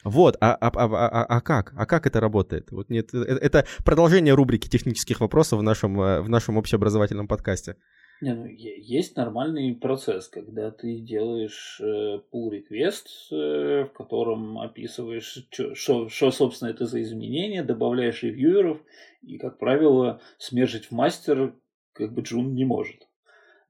Вот, 0.04 0.36
а, 0.40 0.54
а, 0.54 0.68
а, 0.68 1.08
а, 1.08 1.24
а 1.24 1.40
как? 1.40 1.72
А 1.76 1.84
как 1.84 2.06
это 2.06 2.20
работает? 2.20 2.70
Вот 2.70 2.88
нет, 2.88 3.12
это, 3.12 3.34
это 3.34 3.66
продолжение 3.84 4.32
рубрики 4.32 4.68
технических 4.68 5.18
вопросов 5.18 5.58
в 5.58 5.62
нашем, 5.62 6.00
э, 6.00 6.20
в 6.20 6.28
нашем 6.28 6.56
общеобразовательном 6.56 7.26
подкасте. 7.26 7.74
Не, 8.20 8.34
ну, 8.34 8.46
есть 8.46 9.16
нормальный 9.16 9.74
процесс, 9.76 10.26
когда 10.26 10.72
ты 10.72 10.98
делаешь 10.98 11.80
э, 11.80 12.20
pull 12.32 12.50
request, 12.50 13.06
э, 13.30 13.84
в 13.84 13.92
котором 13.92 14.58
описываешь, 14.58 15.46
что, 15.74 16.08
собственно, 16.08 16.70
это 16.70 16.86
за 16.86 17.00
изменения, 17.02 17.62
добавляешь 17.62 18.24
ревьюеров, 18.24 18.80
и, 19.22 19.38
как 19.38 19.58
правило, 19.58 20.20
смержить 20.36 20.86
в 20.86 20.92
мастер 20.92 21.54
как 21.92 22.12
бы 22.12 22.22
Джун 22.22 22.54
не 22.54 22.64
может. 22.64 23.06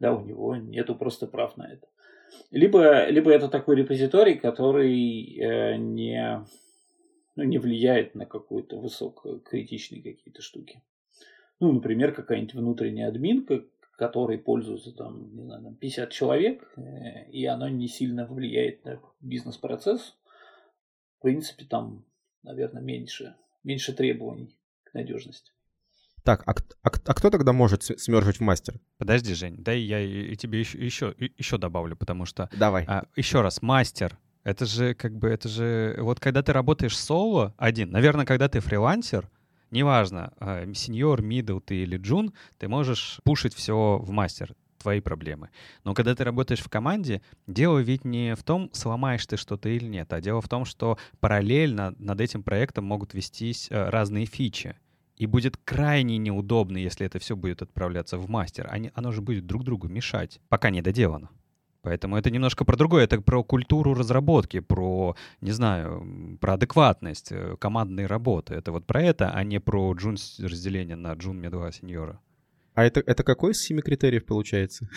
Да, 0.01 0.15
у 0.15 0.25
него 0.25 0.57
нету 0.57 0.95
просто 0.95 1.27
прав 1.27 1.57
на 1.57 1.71
это. 1.71 1.87
Либо, 2.51 3.07
либо 3.09 3.31
это 3.31 3.49
такой 3.49 3.77
репозиторий, 3.77 4.39
который 4.39 5.37
э, 5.37 5.77
не, 5.77 6.45
ну, 7.37 7.43
не 7.43 7.59
влияет 7.59 8.15
на 8.15 8.25
какую-то 8.25 8.79
высококритичные 8.79 10.03
какие-то 10.03 10.41
штуки. 10.41 10.83
Ну, 11.61 11.73
например, 11.73 12.13
какая-нибудь 12.13 12.55
внутренняя 12.55 13.09
админка, 13.09 13.65
которой 13.99 14.39
пользуются 14.39 14.93
там, 14.93 15.35
не 15.35 15.43
знаю, 15.43 15.63
там 15.63 15.75
50 15.75 16.11
человек, 16.11 16.73
э, 16.77 17.29
и 17.31 17.45
оно 17.47 17.69
не 17.69 17.89
сильно 17.89 18.27
влияет 18.27 18.85
на 18.85 19.01
бизнес-процесс. 19.21 20.17
В 21.19 21.23
принципе, 21.23 21.65
там, 21.65 22.05
наверное, 22.45 22.81
меньше, 22.81 23.35
меньше 23.65 23.93
требований 23.93 24.57
к 24.85 24.95
надежности. 24.95 25.51
Так, 26.23 26.45
а, 26.47 26.53
а, 26.83 26.91
а 27.07 27.15
кто 27.15 27.31
тогда 27.31 27.53
может 27.53 27.83
смержить 27.83 28.37
в 28.37 28.43
мастер? 28.43 28.75
Подожди, 28.99 29.35
Жень, 29.35 29.57
дай 29.59 29.81
я 29.81 30.01
и 30.01 30.37
тебе 30.37 30.61
еще, 30.61 30.79
еще, 30.79 31.15
еще 31.19 31.59
добавлю, 31.59 31.97
потому 31.97 32.25
что... 32.25 32.49
Давай. 32.57 32.85
А, 32.87 33.07
еще 33.17 33.41
раз, 33.41 33.63
мастер. 33.63 34.17
Это 34.45 34.65
же 34.65 34.95
как 34.95 35.17
бы, 35.17 35.29
это 35.29 35.49
же... 35.49 35.97
Вот 35.99 36.21
когда 36.21 36.43
ты 36.43 36.53
работаешь 36.53 36.97
соло 36.97 37.53
один, 37.59 37.91
наверное, 37.91 38.27
когда 38.27 38.49
ты 38.49 38.61
фрилансер, 38.61 39.29
неважно, 39.71 40.33
а, 40.39 40.73
сеньор, 40.75 41.23
мидл 41.23 41.61
ты 41.61 41.83
или 41.83 41.97
джун, 41.97 42.33
ты 42.59 42.69
можешь 42.69 43.21
пушить 43.25 43.55
все 43.55 43.99
в 43.99 44.11
мастер 44.11 44.55
твои 44.79 45.01
проблемы. 45.01 45.51
Но 45.85 45.95
когда 45.95 46.15
ты 46.15 46.25
работаешь 46.25 46.61
в 46.61 46.69
команде, 46.69 47.21
дело 47.47 47.79
ведь 47.79 48.05
не 48.05 48.35
в 48.35 48.43
том, 48.43 48.71
сломаешь 48.73 49.27
ты 49.27 49.37
что-то 49.37 49.69
или 49.69 49.87
нет, 49.87 50.13
а 50.13 50.21
дело 50.21 50.41
в 50.41 50.49
том, 50.49 50.65
что 50.65 50.99
параллельно 51.21 51.95
над 51.99 52.21
этим 52.21 52.43
проектом 52.43 52.85
могут 52.85 53.13
вестись 53.13 53.69
э, 53.71 53.89
разные 53.91 54.27
фичи. 54.27 54.77
И 55.17 55.27
будет 55.27 55.57
крайне 55.57 56.17
неудобно, 56.17 56.77
если 56.77 57.05
это 57.05 57.19
все 57.19 57.35
будет 57.35 57.61
отправляться 57.61 58.19
в 58.19 58.31
мастер. 58.31 58.69
Они, 58.71 58.93
оно 58.95 59.11
же 59.11 59.21
будет 59.21 59.47
друг 59.47 59.65
другу 59.65 59.89
мешать, 59.89 60.41
пока 60.49 60.71
не 60.71 60.81
доделано. 60.81 61.31
Поэтому 61.83 62.17
это 62.17 62.31
немножко 62.31 62.65
про 62.65 62.77
другое. 62.77 63.05
Это 63.05 63.21
про 63.21 63.45
культуру 63.45 63.95
разработки, 63.95 64.61
про, 64.61 65.17
не 65.41 65.53
знаю, 65.53 66.39
про 66.41 66.55
адекватность 66.55 67.31
э, 67.31 67.57
командной 67.59 68.07
работы. 68.07 68.55
Это 68.55 68.73
вот 68.73 68.87
про 68.87 69.03
это, 69.03 69.31
а 69.31 69.45
не 69.45 69.61
про 69.61 69.93
джун 69.95 70.17
разделение 70.39 70.97
на 70.97 71.13
джун, 71.15 71.41
медла, 71.41 71.71
сеньора. 71.73 72.21
А 72.75 72.85
это, 72.85 73.01
это 73.07 73.23
какой 73.23 73.53
из 73.53 73.63
семи 73.63 73.81
критериев 73.81 74.25
получается? 74.25 74.89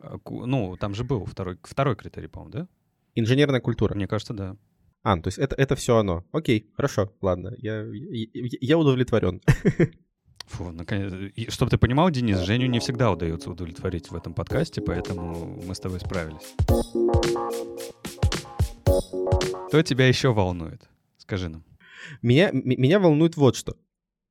А, 0.00 0.18
ну, 0.28 0.76
там 0.76 0.94
же 0.94 1.04
был 1.04 1.24
второй, 1.24 1.58
второй 1.62 1.96
критерий, 1.96 2.28
по-моему, 2.28 2.52
да? 2.52 2.68
Инженерная 3.14 3.60
культура. 3.60 3.94
Мне 3.94 4.08
кажется, 4.08 4.34
да. 4.34 4.56
А, 5.02 5.16
ну, 5.16 5.22
то 5.22 5.28
есть 5.28 5.38
это, 5.38 5.54
это 5.56 5.76
все 5.76 5.98
оно. 5.98 6.24
Окей, 6.32 6.70
хорошо, 6.74 7.12
ладно, 7.20 7.54
я, 7.58 7.82
я, 7.92 8.28
я 8.60 8.78
удовлетворен. 8.78 9.40
Фу, 10.46 10.70
наконец. 10.70 11.32
Чтобы 11.48 11.70
ты 11.70 11.78
понимал, 11.78 12.10
Денис, 12.10 12.38
Женю 12.38 12.66
не 12.66 12.78
всегда 12.78 13.10
удается 13.10 13.50
удовлетворить 13.50 14.10
в 14.10 14.14
этом 14.14 14.34
подкасте, 14.34 14.80
поэтому 14.80 15.62
мы 15.66 15.74
с 15.74 15.80
тобой 15.80 16.00
справились. 16.00 16.54
Что 19.68 19.82
тебя 19.82 20.06
еще 20.06 20.32
волнует? 20.32 20.88
Скажи 21.16 21.48
нам. 21.48 21.64
Меня, 22.22 22.50
меня 22.52 23.00
волнует 23.00 23.36
вот 23.36 23.56
что. 23.56 23.76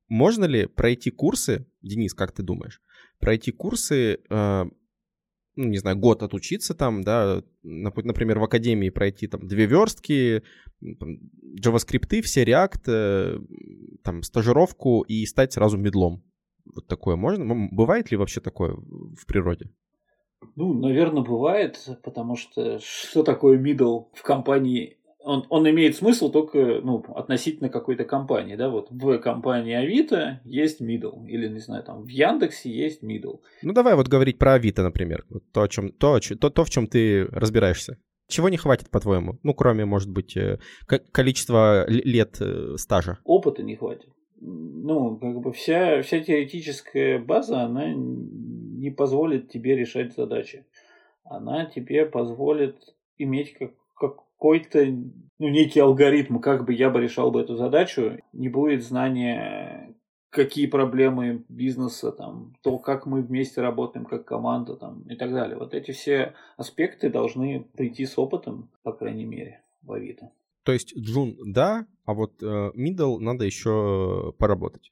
Можно 0.07 0.45
ли 0.45 0.67
пройти 0.67 1.09
курсы, 1.09 1.65
Денис, 1.81 2.13
как 2.13 2.31
ты 2.31 2.43
думаешь, 2.43 2.81
пройти 3.19 3.51
курсы 3.51 4.19
э, 4.29 4.65
ну, 5.55 5.67
не 5.67 5.77
знаю, 5.77 5.97
год 5.97 6.23
отучиться 6.23 6.73
там, 6.73 7.03
да, 7.03 7.43
например, 7.63 8.39
в 8.39 8.43
академии 8.43 8.89
пройти 8.89 9.27
там 9.27 9.47
две 9.47 9.65
верстки, 9.65 10.43
там, 10.99 11.19
JavaScript, 11.59 12.21
все 12.21 12.43
React, 12.43 12.81
э, 12.87 13.39
там, 14.03 14.23
стажировку 14.23 15.01
и 15.01 15.25
стать 15.25 15.53
сразу 15.53 15.77
медлом. 15.77 16.23
Вот 16.65 16.87
такое 16.87 17.15
можно? 17.15 17.69
Бывает 17.71 18.11
ли 18.11 18.17
вообще 18.17 18.41
такое 18.41 18.73
в 18.73 19.25
природе? 19.27 19.69
Ну, 20.55 20.73
наверное, 20.73 21.23
бывает, 21.23 21.79
потому 22.03 22.35
что 22.35 22.79
что 22.79 23.23
такое 23.23 23.57
middle 23.57 24.07
в 24.13 24.23
компании 24.23 24.97
он, 25.23 25.45
он 25.49 25.69
имеет 25.69 25.95
смысл 25.95 26.29
только 26.29 26.81
ну, 26.83 27.03
относительно 27.15 27.69
какой-то 27.69 28.03
компании. 28.03 28.55
Да? 28.55 28.69
Вот 28.69 28.87
в 28.91 29.17
компании 29.19 29.73
Авито 29.73 30.41
есть 30.43 30.81
middle. 30.81 31.25
Или, 31.27 31.47
не 31.47 31.59
знаю, 31.59 31.83
там 31.83 32.03
в 32.03 32.07
Яндексе 32.07 32.69
есть 32.69 33.03
middle. 33.03 33.39
Ну, 33.61 33.73
давай 33.73 33.95
вот 33.95 34.07
говорить 34.07 34.37
про 34.37 34.53
Авито, 34.53 34.83
например. 34.83 35.25
Вот 35.29 35.43
то, 35.51 35.63
о 35.63 35.67
чем, 35.67 35.91
то, 35.91 36.19
то, 36.19 36.49
то, 36.49 36.63
в 36.63 36.69
чем 36.69 36.87
ты 36.87 37.25
разбираешься. 37.27 37.97
Чего 38.27 38.49
не 38.49 38.57
хватит, 38.57 38.89
по-твоему? 38.89 39.39
Ну, 39.43 39.53
кроме, 39.53 39.85
может 39.85 40.09
быть, 40.09 40.35
э, 40.37 40.59
количества 40.87 41.85
лет 41.87 42.37
э, 42.39 42.75
стажа. 42.77 43.19
Опыта 43.23 43.63
не 43.63 43.75
хватит. 43.75 44.09
Ну, 44.39 45.17
как 45.17 45.39
бы 45.39 45.53
вся, 45.53 46.01
вся 46.01 46.19
теоретическая 46.19 47.17
база, 47.19 47.61
она 47.61 47.93
не 47.93 48.91
позволит 48.91 49.49
тебе 49.49 49.75
решать 49.75 50.13
задачи. 50.13 50.65
Она 51.23 51.65
тебе 51.65 52.05
позволит 52.05 52.75
иметь 53.17 53.53
как, 53.53 53.71
как, 53.95 54.17
какой-то 54.43 54.85
ну, 55.39 55.47
некий 55.47 55.79
алгоритм, 55.79 56.39
как 56.39 56.65
бы 56.65 56.73
я 56.73 56.89
бы 56.89 56.99
решал 56.99 57.31
бы 57.31 57.39
эту 57.39 57.55
задачу, 57.55 58.19
не 58.33 58.49
будет 58.49 58.83
знания, 58.83 59.95
какие 60.29 60.65
проблемы 60.67 61.45
бизнеса, 61.47 62.11
там, 62.11 62.53
то, 62.61 62.77
как 62.77 63.05
мы 63.05 63.21
вместе 63.21 63.61
работаем 63.61 64.05
как 64.05 64.25
команда 64.25 64.75
там, 64.75 65.03
и 65.03 65.15
так 65.15 65.31
далее. 65.31 65.57
Вот 65.57 65.73
эти 65.73 65.91
все 65.91 66.33
аспекты 66.57 67.09
должны 67.09 67.65
прийти 67.77 68.05
с 68.05 68.19
опытом, 68.19 68.69
по 68.83 68.91
крайней 68.91 69.23
мере, 69.23 69.61
в 69.81 69.93
Авито. 69.93 70.29
То 70.65 70.73
есть 70.73 70.93
Джун, 70.97 71.37
да, 71.45 71.87
а 72.03 72.13
вот 72.13 72.43
э, 72.43 72.71
Middle 72.75 73.19
надо 73.19 73.45
еще 73.45 74.33
поработать. 74.37 74.91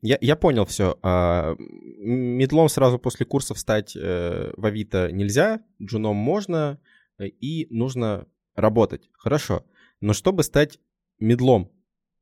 Я, 0.00 0.16
я 0.20 0.36
понял 0.36 0.64
все. 0.64 0.96
А, 1.02 1.56
middle 1.58 2.40
ом 2.40 2.68
сразу 2.68 3.00
после 3.00 3.26
курсов 3.26 3.58
стать 3.58 3.96
э, 3.96 4.52
в 4.56 4.64
Авито 4.64 5.10
нельзя, 5.10 5.60
джуном 5.82 6.14
можно, 6.14 6.80
э, 7.18 7.26
и 7.26 7.66
нужно 7.70 8.28
работать. 8.54 9.08
Хорошо. 9.18 9.64
Но 10.00 10.12
чтобы 10.12 10.42
стать 10.42 10.78
middle 11.18 11.53
ом, 11.53 11.70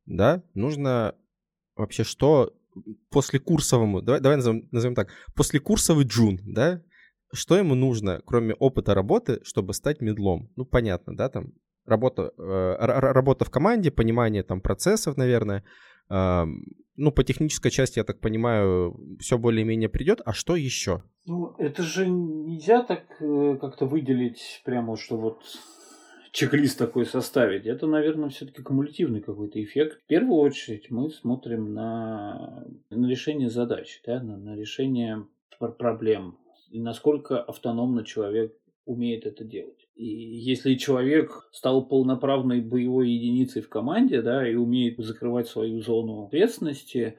да, 0.07 0.43
нужно 0.55 1.15
вообще 1.77 2.05
что 2.05 2.53
после 3.11 3.41
курсовому, 3.41 4.03
давай, 4.03 4.21
давай 4.21 4.37
назовем, 4.37 4.69
назовем 4.71 4.95
так, 4.95 5.11
после 5.35 5.61
курсовый 5.61 6.05
джун, 6.05 6.39
да, 6.45 6.83
что 7.33 7.57
ему 7.57 7.75
нужно, 7.75 8.21
кроме 8.25 8.55
опыта 8.55 8.95
работы, 8.95 9.41
чтобы 9.45 9.75
стать 9.75 10.01
middle 10.01 10.34
ом? 10.34 10.51
Ну, 10.57 10.65
понятно, 10.65 11.17
да, 11.17 11.29
там 11.29 11.53
работа, 11.87 12.33
э, 12.37 12.77
работа 12.79 13.45
в 13.45 13.51
команде, 13.51 13.91
понимание 13.91 14.43
там 14.43 14.61
процессов, 14.61 15.17
наверное. 15.17 15.65
Э, 16.11 16.45
ну, 16.97 17.13
по 17.13 17.23
технической 17.25 17.71
части, 17.71 17.99
я 17.99 18.05
так 18.05 18.21
понимаю, 18.21 18.97
все 19.21 19.39
более-менее 19.39 19.89
придет. 19.89 20.21
А 20.25 20.33
что 20.33 20.57
еще? 20.57 21.03
Ну, 21.27 21.55
это 21.59 21.83
же 21.83 22.09
нельзя 22.09 22.83
так 22.83 23.05
э, 23.21 23.59
как-то 23.61 23.87
выделить 23.87 24.63
прямо, 24.65 24.97
что 24.97 25.17
вот 25.17 25.43
чек-лист 26.33 26.79
такой 26.79 27.07
составить, 27.07 27.67
это, 27.67 27.87
наверное, 27.87 28.29
все-таки 28.29 28.63
кумулятивный 28.63 29.21
какой-то 29.21 29.63
эффект. 29.63 30.01
В 30.03 30.07
первую 30.07 30.41
очередь 30.41 30.91
мы 30.91 31.11
смотрим 31.11 31.75
на, 31.75 32.65
на 32.91 33.09
решение 33.09 33.51
задач, 33.51 34.01
да, 34.07 34.23
на, 34.23 34.37
на 34.37 34.57
решение 34.57 35.27
проблем, 35.79 36.39
и 36.71 36.81
насколько 36.81 37.41
автономно 37.41 38.05
человек 38.05 38.57
умеет 38.87 39.27
это 39.27 39.45
делать. 39.45 39.89
И 39.95 40.07
если 40.07 40.75
человек 40.75 41.49
стал 41.53 41.87
полноправной 41.87 42.61
боевой 42.61 43.11
единицей 43.11 43.63
в 43.63 43.69
команде, 43.69 44.23
да, 44.23 44.49
и 44.49 44.55
умеет 44.55 44.99
закрывать 44.99 45.49
свою 45.49 45.81
зону 45.81 46.25
ответственности, 46.27 47.17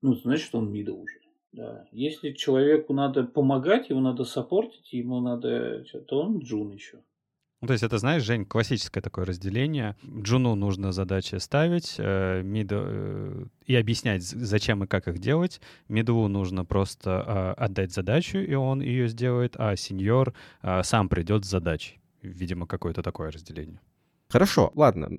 ну, 0.00 0.14
значит, 0.14 0.54
он 0.54 0.70
мидл 0.70 1.00
уже. 1.00 1.18
Да. 1.52 1.86
Если 1.92 2.32
человеку 2.32 2.94
надо 2.94 3.24
помогать, 3.24 3.90
его 3.90 4.00
надо 4.00 4.24
саппортить, 4.24 4.92
ему 4.92 5.20
надо, 5.20 5.84
то 6.06 6.20
он 6.22 6.38
джун 6.38 6.72
еще. 6.72 7.02
Ну, 7.62 7.68
то 7.68 7.74
есть 7.74 7.84
это, 7.84 7.96
знаешь, 7.98 8.24
Жень, 8.24 8.44
классическое 8.44 9.00
такое 9.00 9.24
разделение. 9.24 9.94
Джуну 10.04 10.56
нужно 10.56 10.90
задачи 10.90 11.36
ставить 11.36 11.94
э, 11.96 12.42
мид, 12.42 12.66
э, 12.72 13.44
и 13.66 13.76
объяснять, 13.76 14.24
зачем 14.24 14.82
и 14.82 14.88
как 14.88 15.06
их 15.06 15.20
делать. 15.20 15.60
Мидлу 15.88 16.26
нужно 16.26 16.64
просто 16.64 17.54
э, 17.56 17.62
отдать 17.62 17.92
задачу, 17.92 18.38
и 18.38 18.52
он 18.54 18.82
ее 18.82 19.06
сделает, 19.06 19.54
а 19.58 19.76
сеньор 19.76 20.34
э, 20.62 20.82
сам 20.82 21.08
придет 21.08 21.44
с 21.44 21.50
задачей. 21.50 22.00
Видимо, 22.20 22.66
какое-то 22.66 23.00
такое 23.00 23.30
разделение. 23.30 23.80
Хорошо, 24.28 24.72
ладно, 24.74 25.10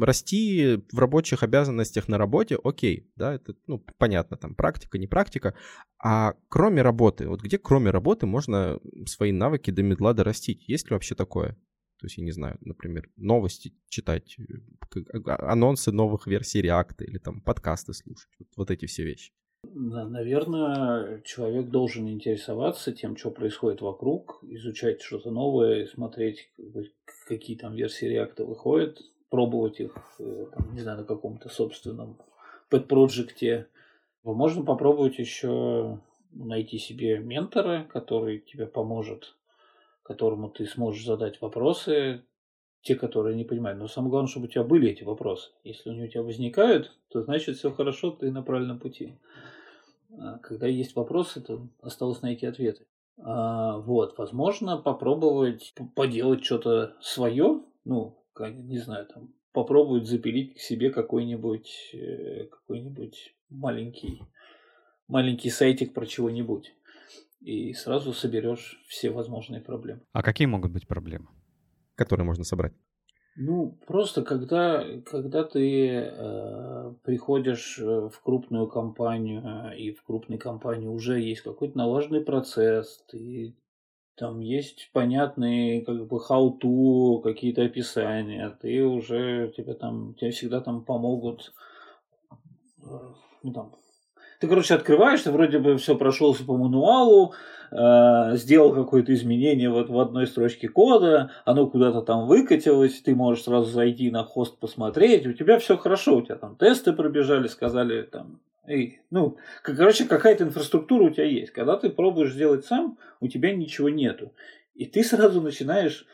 расти 0.00 0.80
в 0.92 0.98
рабочих 0.98 1.42
обязанностях 1.42 2.08
на 2.08 2.16
работе, 2.16 2.56
окей, 2.62 3.10
да, 3.16 3.34
это, 3.34 3.54
ну, 3.66 3.84
понятно, 3.98 4.38
там, 4.38 4.54
практика, 4.54 4.96
не 4.96 5.08
практика, 5.08 5.54
а 6.02 6.34
кроме 6.48 6.80
работы, 6.80 7.28
вот 7.28 7.42
где 7.42 7.58
кроме 7.58 7.90
работы 7.90 8.26
можно 8.26 8.78
свои 9.06 9.32
навыки 9.32 9.70
до 9.70 9.82
медла 9.82 10.14
дорастить? 10.14 10.66
Есть 10.68 10.88
ли 10.88 10.94
вообще 10.94 11.14
такое? 11.14 11.56
То 12.00 12.06
есть, 12.06 12.16
я 12.16 12.24
не 12.24 12.30
знаю, 12.30 12.56
например, 12.62 13.10
новости 13.16 13.74
читать, 13.90 14.36
э, 14.38 15.02
а, 15.26 15.52
анонсы 15.52 15.92
новых 15.92 16.26
версий 16.26 16.62
React 16.62 17.04
или 17.04 17.18
там 17.18 17.42
подкасты 17.42 17.92
слушать, 17.92 18.30
вот, 18.38 18.48
вот 18.56 18.70
эти 18.70 18.86
все 18.86 19.04
вещи. 19.04 19.32
Наверное, 19.64 21.20
человек 21.20 21.68
должен 21.68 22.08
интересоваться 22.08 22.92
тем, 22.92 23.18
что 23.18 23.30
происходит 23.30 23.82
вокруг, 23.82 24.42
изучать 24.44 25.02
что-то 25.02 25.30
новое, 25.30 25.86
смотреть, 25.86 26.50
какие 27.26 27.58
там 27.58 27.74
версии 27.74 28.10
React 28.10 28.44
выходят, 28.44 28.98
пробовать 29.28 29.80
их, 29.80 29.94
э, 30.18 30.46
там, 30.54 30.74
не 30.74 30.80
знаю, 30.80 30.98
на 31.00 31.04
каком-то 31.04 31.50
собственном 31.50 32.16
пэт-проекте. 32.70 33.66
Можно 34.24 34.64
попробовать 34.64 35.18
еще 35.18 36.00
найти 36.32 36.78
себе 36.78 37.18
ментора, 37.18 37.86
который 37.92 38.38
тебе 38.38 38.66
поможет 38.66 39.36
которому 40.10 40.48
ты 40.48 40.66
сможешь 40.66 41.04
задать 41.04 41.40
вопросы, 41.40 42.24
те, 42.82 42.96
которые 42.96 43.36
не 43.36 43.44
понимают. 43.44 43.78
Но 43.78 43.86
самое 43.86 44.10
главное, 44.10 44.28
чтобы 44.28 44.46
у 44.46 44.48
тебя 44.48 44.64
были 44.64 44.90
эти 44.90 45.04
вопросы. 45.04 45.50
Если 45.62 45.88
они 45.88 46.02
у 46.02 46.08
тебя 46.08 46.24
возникают, 46.24 46.98
то 47.10 47.22
значит 47.22 47.56
все 47.56 47.70
хорошо, 47.70 48.10
ты 48.10 48.32
на 48.32 48.42
правильном 48.42 48.80
пути. 48.80 49.14
А 50.18 50.38
когда 50.38 50.66
есть 50.66 50.96
вопросы, 50.96 51.40
то 51.40 51.68
осталось 51.80 52.22
найти 52.22 52.44
ответы. 52.44 52.86
А, 53.18 53.78
вот, 53.78 54.18
возможно, 54.18 54.78
попробовать 54.78 55.74
поделать 55.94 56.44
что-то 56.44 56.96
свое, 57.00 57.62
ну, 57.84 58.18
не 58.36 58.78
знаю, 58.78 59.06
там, 59.06 59.32
попробовать 59.52 60.08
запилить 60.08 60.56
к 60.56 60.58
себе 60.58 60.90
какой-нибудь 60.90 61.90
э, 61.92 62.46
какой-нибудь 62.46 63.36
маленький 63.48 64.22
маленький 65.06 65.50
сайтик 65.50 65.94
про 65.94 66.04
чего-нибудь 66.04 66.72
и 67.40 67.72
сразу 67.72 68.12
соберешь 68.12 68.82
все 68.88 69.10
возможные 69.10 69.60
проблемы. 69.60 70.02
А 70.12 70.22
какие 70.22 70.46
могут 70.46 70.72
быть 70.72 70.86
проблемы? 70.86 71.28
Которые 71.94 72.24
можно 72.24 72.44
собрать? 72.44 72.72
Ну, 73.36 73.78
просто 73.86 74.22
когда, 74.22 74.84
когда 75.06 75.44
ты 75.44 75.88
э, 75.88 76.94
приходишь 77.04 77.78
э, 77.78 78.08
в 78.08 78.20
крупную 78.22 78.66
компанию, 78.66 79.42
э, 79.42 79.78
и 79.78 79.92
в 79.92 80.02
крупной 80.02 80.36
компании 80.36 80.88
уже 80.88 81.20
есть 81.20 81.42
какой-то 81.42 81.78
налаженный 81.78 82.22
процесс, 82.22 83.02
ты, 83.08 83.56
там 84.16 84.40
есть 84.40 84.90
понятные 84.92 85.82
как 85.84 86.06
бы 86.06 86.18
how-to, 86.18 87.22
какие-то 87.22 87.62
описания, 87.62 88.50
ты 88.60 88.84
уже, 88.84 89.52
тебе 89.56 89.74
там, 89.74 90.14
тебе 90.14 90.32
всегда 90.32 90.60
там 90.60 90.84
помогут 90.84 91.54
э, 92.82 92.98
ну, 93.42 93.52
там, 93.52 93.74
ты, 94.40 94.48
короче, 94.48 94.74
открываешь, 94.74 95.22
ты 95.22 95.30
вроде 95.30 95.58
бы 95.58 95.76
все 95.76 95.96
прошелся 95.96 96.44
по 96.44 96.56
мануалу, 96.56 97.34
э, 97.70 98.36
сделал 98.36 98.74
какое-то 98.74 99.12
изменение 99.14 99.68
вот 99.68 99.90
в 99.90 99.98
одной 100.00 100.26
строчке 100.26 100.68
кода, 100.68 101.30
оно 101.44 101.66
куда-то 101.66 102.00
там 102.00 102.26
выкатилось, 102.26 103.00
ты 103.02 103.14
можешь 103.14 103.44
сразу 103.44 103.70
зайти 103.70 104.10
на 104.10 104.24
хост 104.24 104.58
посмотреть, 104.58 105.26
у 105.26 105.34
тебя 105.34 105.58
все 105.58 105.76
хорошо, 105.76 106.16
у 106.16 106.22
тебя 106.22 106.36
там 106.36 106.56
тесты 106.56 106.92
пробежали, 106.92 107.46
сказали 107.48 108.02
там, 108.02 108.40
Эй, 108.66 109.00
ну, 109.10 109.36
короче, 109.62 110.04
какая-то 110.04 110.44
инфраструктура 110.44 111.04
у 111.04 111.10
тебя 111.10 111.24
есть. 111.24 111.50
Когда 111.50 111.76
ты 111.76 111.90
пробуешь 111.90 112.32
сделать 112.32 112.64
сам, 112.66 112.98
у 113.18 113.26
тебя 113.26 113.52
ничего 113.52 113.88
нету. 113.88 114.32
И 114.74 114.86
ты 114.86 115.02
сразу 115.02 115.40
начинаешь 115.40 116.06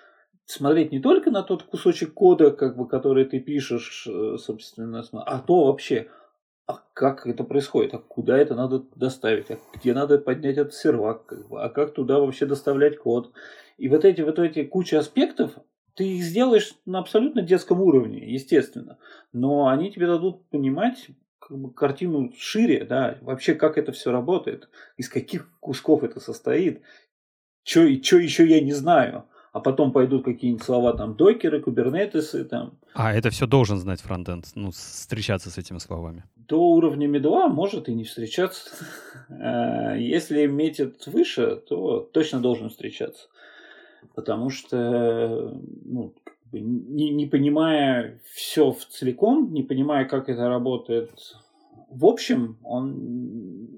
смотреть 0.47 0.91
не 0.91 1.01
только 1.01 1.31
на 1.31 1.43
тот 1.43 1.65
кусочек 1.65 2.15
кода, 2.15 2.51
как 2.51 2.77
бы, 2.77 2.89
который 2.89 3.25
ты 3.27 3.41
пишешь, 3.41 4.07
э, 4.09 4.37
собственно, 4.39 5.05
а 5.13 5.39
то 5.41 5.67
вообще, 5.67 6.09
а 6.67 6.83
как 6.95 7.27
это 7.27 7.45
происходит, 7.45 7.95
а 7.95 7.99
куда 7.99 8.37
это 8.37 8.55
надо 8.55 8.85
доставить, 8.97 9.51
а 9.51 9.59
где 9.75 9.95
надо 9.95 10.19
поднять 10.19 10.59
этот 10.59 10.75
сервак, 10.75 11.27
как 11.27 11.49
бы, 11.49 11.63
а 11.63 11.69
как 11.69 11.95
туда 11.95 12.19
вообще 12.19 12.47
доставлять 12.47 12.99
код. 12.99 13.33
И 13.79 13.89
вот 13.89 14.05
эти 14.05 14.21
вот 14.23 14.39
эти 14.39 14.65
куча 14.65 14.99
аспектов, 14.99 15.53
ты 15.95 16.05
их 16.05 16.25
сделаешь 16.25 16.75
на 16.85 16.99
абсолютно 16.99 17.43
детском 17.43 17.81
уровне, 17.81 18.19
естественно, 18.19 18.99
но 19.33 19.69
они 19.69 19.93
тебе 19.93 20.07
дадут 20.07 20.45
понимать 20.51 21.09
как 21.39 21.57
бы, 21.57 21.73
картину 21.73 22.33
шире, 22.37 22.85
да, 22.85 23.17
вообще 23.23 23.55
как 23.55 23.79
это 23.79 23.93
все 23.93 24.11
работает, 24.11 24.69
из 24.97 25.09
каких 25.09 25.49
кусков 25.61 26.03
это 26.03 26.19
состоит, 26.19 26.83
что 27.63 27.83
еще 27.83 28.47
я 28.47 28.61
не 28.61 28.73
знаю 28.73 29.25
а 29.57 29.61
потом 29.61 29.93
пойдут 29.93 30.25
какие-нибудь 30.25 30.63
слова 30.63 30.93
там 30.93 31.17
докеры, 31.17 31.63
кубернетесы 31.63 32.45
там. 32.45 32.79
А 32.95 33.15
это 33.15 33.31
все 33.31 33.47
должен 33.47 33.79
знать 33.79 34.03
фронтенд, 34.03 34.45
ну, 34.55 34.71
встречаться 34.71 35.51
с 35.51 35.57
этими 35.57 35.79
словами. 35.79 36.25
До 36.37 36.61
уровня 36.75 37.07
медла 37.07 37.49
может 37.49 37.89
и 37.89 37.95
не 37.95 38.05
встречаться. 38.05 38.71
Э, 39.29 39.97
если 39.99 40.47
метит 40.47 41.09
выше, 41.09 41.57
то 41.57 41.99
точно 41.99 42.39
должен 42.41 42.69
встречаться. 42.69 43.27
Потому 44.15 44.51
что, 44.51 45.61
ну, 45.85 46.15
не, 46.53 47.11
не 47.11 47.27
понимая 47.27 48.21
все 48.33 48.71
в 48.71 48.87
целиком, 48.87 49.53
не 49.53 49.65
понимая, 49.65 50.05
как 50.05 50.29
это 50.29 50.49
работает 50.49 51.11
в 51.89 52.05
общем, 52.05 52.59
он 52.63 53.69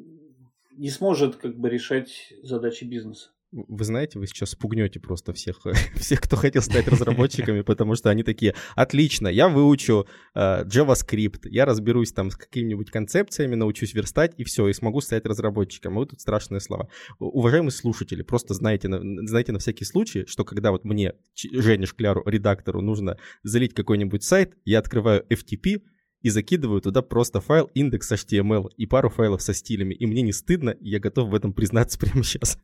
не 0.76 0.90
сможет 0.90 1.36
как 1.36 1.56
бы 1.56 1.68
решать 1.70 2.32
задачи 2.42 2.84
бизнеса. 2.84 3.30
Вы 3.50 3.84
знаете, 3.84 4.18
вы 4.18 4.26
сейчас 4.26 4.50
спугнете 4.50 5.00
просто 5.00 5.32
всех, 5.32 5.61
всех, 5.96 6.20
кто 6.20 6.37
хотел 6.37 6.61
стать 6.61 6.87
разработчиками, 6.87 7.62
потому 7.62 7.94
что 7.94 8.11
они 8.11 8.22
такие, 8.22 8.54
отлично, 8.74 9.26
я 9.28 9.48
выучу 9.48 10.06
э, 10.34 10.64
JavaScript, 10.64 11.48
я 11.48 11.64
разберусь 11.64 12.12
там 12.12 12.30
с 12.30 12.37
какими-нибудь 12.37 12.90
концепциями, 12.90 13.54
научусь 13.54 13.94
верстать, 13.94 14.34
и 14.37 14.44
все, 14.44 14.68
и 14.68 14.74
смогу 14.74 15.00
стать 15.00 15.24
разработчиком. 15.24 15.94
Вы 15.94 16.04
тут 16.04 16.20
страшные 16.20 16.61
слова. 16.61 16.88
Уважаемые 17.18 17.70
слушатели, 17.70 18.20
просто 18.20 18.52
знаете 18.52 18.88
на, 18.88 19.26
знаете 19.26 19.52
на 19.52 19.61
всякий 19.61 19.87
случай, 19.87 20.26
что 20.26 20.44
когда 20.44 20.70
вот 20.70 20.84
мне, 20.84 21.14
Жене 21.34 21.87
Шкляру, 21.87 22.22
редактору, 22.26 22.82
нужно 22.82 23.16
залить 23.44 23.72
какой-нибудь 23.72 24.22
сайт, 24.22 24.58
я 24.66 24.78
открываю 24.78 25.24
FTP, 25.30 25.80
и 26.20 26.30
закидываю 26.30 26.80
туда 26.80 27.00
просто 27.00 27.40
файл 27.40 27.70
index.html 27.76 28.70
и 28.76 28.87
пару 28.87 29.08
файлов 29.08 29.40
со 29.40 29.54
стилями. 29.54 29.94
И 29.94 30.04
мне 30.04 30.22
не 30.22 30.32
стыдно, 30.32 30.70
и 30.70 30.90
я 30.90 30.98
готов 30.98 31.30
в 31.30 31.34
этом 31.34 31.52
признаться 31.52 31.98
прямо 31.98 32.24
сейчас. 32.24 32.58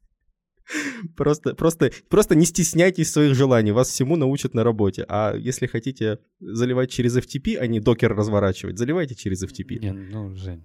Просто, 1.17 1.55
просто, 1.55 1.91
просто 2.09 2.35
не 2.35 2.47
стесняйтесь 2.47 3.13
своих 3.13 3.35
желаний, 3.35 3.73
вас 3.73 3.89
всему 3.89 4.17
научат 4.17 4.55
на 4.55 4.65
работе. 4.65 5.05
А 5.09 5.35
если 5.37 5.67
хотите 5.67 6.19
заливать 6.41 6.91
через 6.91 7.17
FTP, 7.17 7.57
а 7.57 7.67
не 7.67 7.81
докер 7.81 8.15
разворачивать, 8.15 8.79
заливайте 8.79 9.15
через 9.15 9.45
FTP. 9.45 9.79
Не, 9.81 9.93
ну, 9.93 10.35
Жень, 10.35 10.65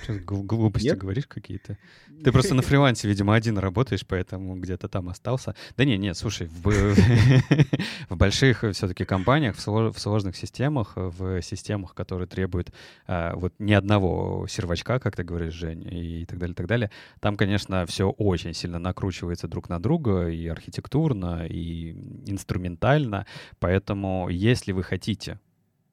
Сейчас 0.00 0.18
глупости 0.20 0.88
Нет? 0.88 0.98
говоришь 0.98 1.26
какие-то. 1.26 1.78
Ты 2.24 2.32
просто 2.32 2.54
на 2.54 2.62
фрилансе, 2.62 3.08
видимо, 3.08 3.34
один 3.34 3.58
работаешь, 3.58 4.04
поэтому 4.06 4.56
где-то 4.56 4.88
там 4.88 5.08
остался. 5.08 5.54
Да 5.76 5.84
не, 5.84 5.96
нет, 5.96 6.16
слушай, 6.16 6.48
в, 6.48 6.94
в 8.08 8.16
больших 8.16 8.64
все-таки 8.72 9.04
компаниях, 9.04 9.56
в, 9.56 9.60
слож, 9.60 9.94
в 9.94 9.98
сложных 9.98 10.36
системах, 10.36 10.92
в 10.96 11.42
системах, 11.42 11.94
которые 11.94 12.26
требуют 12.26 12.72
а, 13.06 13.34
вот 13.36 13.54
ни 13.58 13.72
одного 13.72 14.46
сервачка, 14.48 14.98
как 14.98 15.16
ты 15.16 15.22
говоришь, 15.22 15.54
Жень, 15.54 15.86
и 15.90 16.24
так 16.26 16.38
далее, 16.38 16.54
так 16.54 16.66
далее, 16.66 16.90
там, 17.20 17.36
конечно, 17.36 17.86
все 17.86 18.10
очень 18.10 18.54
сильно 18.54 18.78
накручивается 18.78 19.48
друг 19.48 19.68
на 19.68 19.80
друга 19.80 20.28
и 20.28 20.46
архитектурно, 20.48 21.46
и 21.46 21.92
инструментально. 22.26 23.26
Поэтому, 23.58 24.28
если 24.28 24.72
вы 24.72 24.82
хотите 24.82 25.38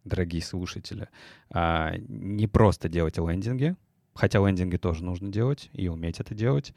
дорогие 0.06 0.42
слушатели, 0.42 1.10
а, 1.50 1.94
не 1.98 2.48
просто 2.48 2.88
делать 2.88 3.18
лендинги, 3.18 3.76
хотя 4.16 4.40
лендинги 4.40 4.78
тоже 4.78 5.04
нужно 5.04 5.32
делать 5.32 5.70
и 5.74 5.88
уметь 5.88 6.20
это 6.20 6.34
делать, 6.34 6.74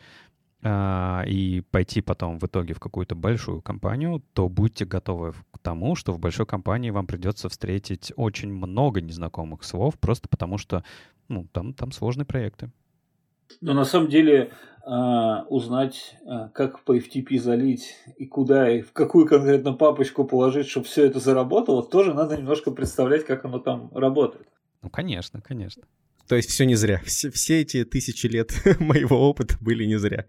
а, 0.61 1.23
и 1.27 1.61
пойти 1.71 2.01
потом 2.01 2.39
в 2.41 2.45
итоге 2.45 2.75
в 2.75 2.81
какую-то 2.81 3.15
большую 3.15 3.63
компанию, 3.63 4.23
то 4.33 4.49
будьте 4.49 4.85
готовы 4.85 5.33
к 5.53 5.59
тому, 5.61 5.95
что 5.95 6.13
в 6.13 6.19
большой 6.19 6.47
компании 6.47 6.91
вам 6.91 7.07
придется 7.07 7.49
встретить 7.49 8.13
очень 8.17 8.53
много 8.53 9.01
незнакомых 9.01 9.63
слов, 9.63 9.99
просто 9.99 10.29
потому 10.29 10.59
что 10.59 10.83
ну, 11.29 11.47
там, 11.53 11.75
там 11.75 11.93
сложные 11.93 12.27
проекты. 12.27 12.71
Но 13.61 13.73
на 13.73 13.85
самом 13.85 14.09
деле 14.09 14.53
э, 14.85 14.91
узнать, 15.49 16.17
э, 16.27 16.49
как 16.53 16.81
по 16.81 16.97
FTP 16.97 17.39
залить 17.39 17.95
и 18.17 18.27
куда, 18.27 18.71
и 18.71 18.83
в 18.83 18.93
какую 18.93 19.27
конкретно 19.27 19.73
папочку 19.73 20.25
положить, 20.25 20.67
чтобы 20.67 20.87
все 20.87 21.07
это 21.07 21.21
заработало, 21.21 21.83
тоже 21.83 22.15
надо 22.15 22.37
немножко 22.37 22.73
представлять, 22.73 23.25
как 23.25 23.45
оно 23.45 23.59
там 23.59 23.91
работает. 23.95 24.47
Ну, 24.83 24.91
конечно, 24.91 25.41
конечно. 25.41 25.85
То 26.29 26.37
есть 26.37 26.51
все 26.51 26.67
не 26.67 26.75
зря. 26.75 27.01
Все, 27.05 27.31
все 27.31 27.63
эти 27.63 27.85
тысячи 27.85 28.27
лет 28.27 28.53
моего 28.81 29.29
опыта 29.29 29.57
были 29.61 29.85
не 29.85 29.99
зря. 29.99 30.27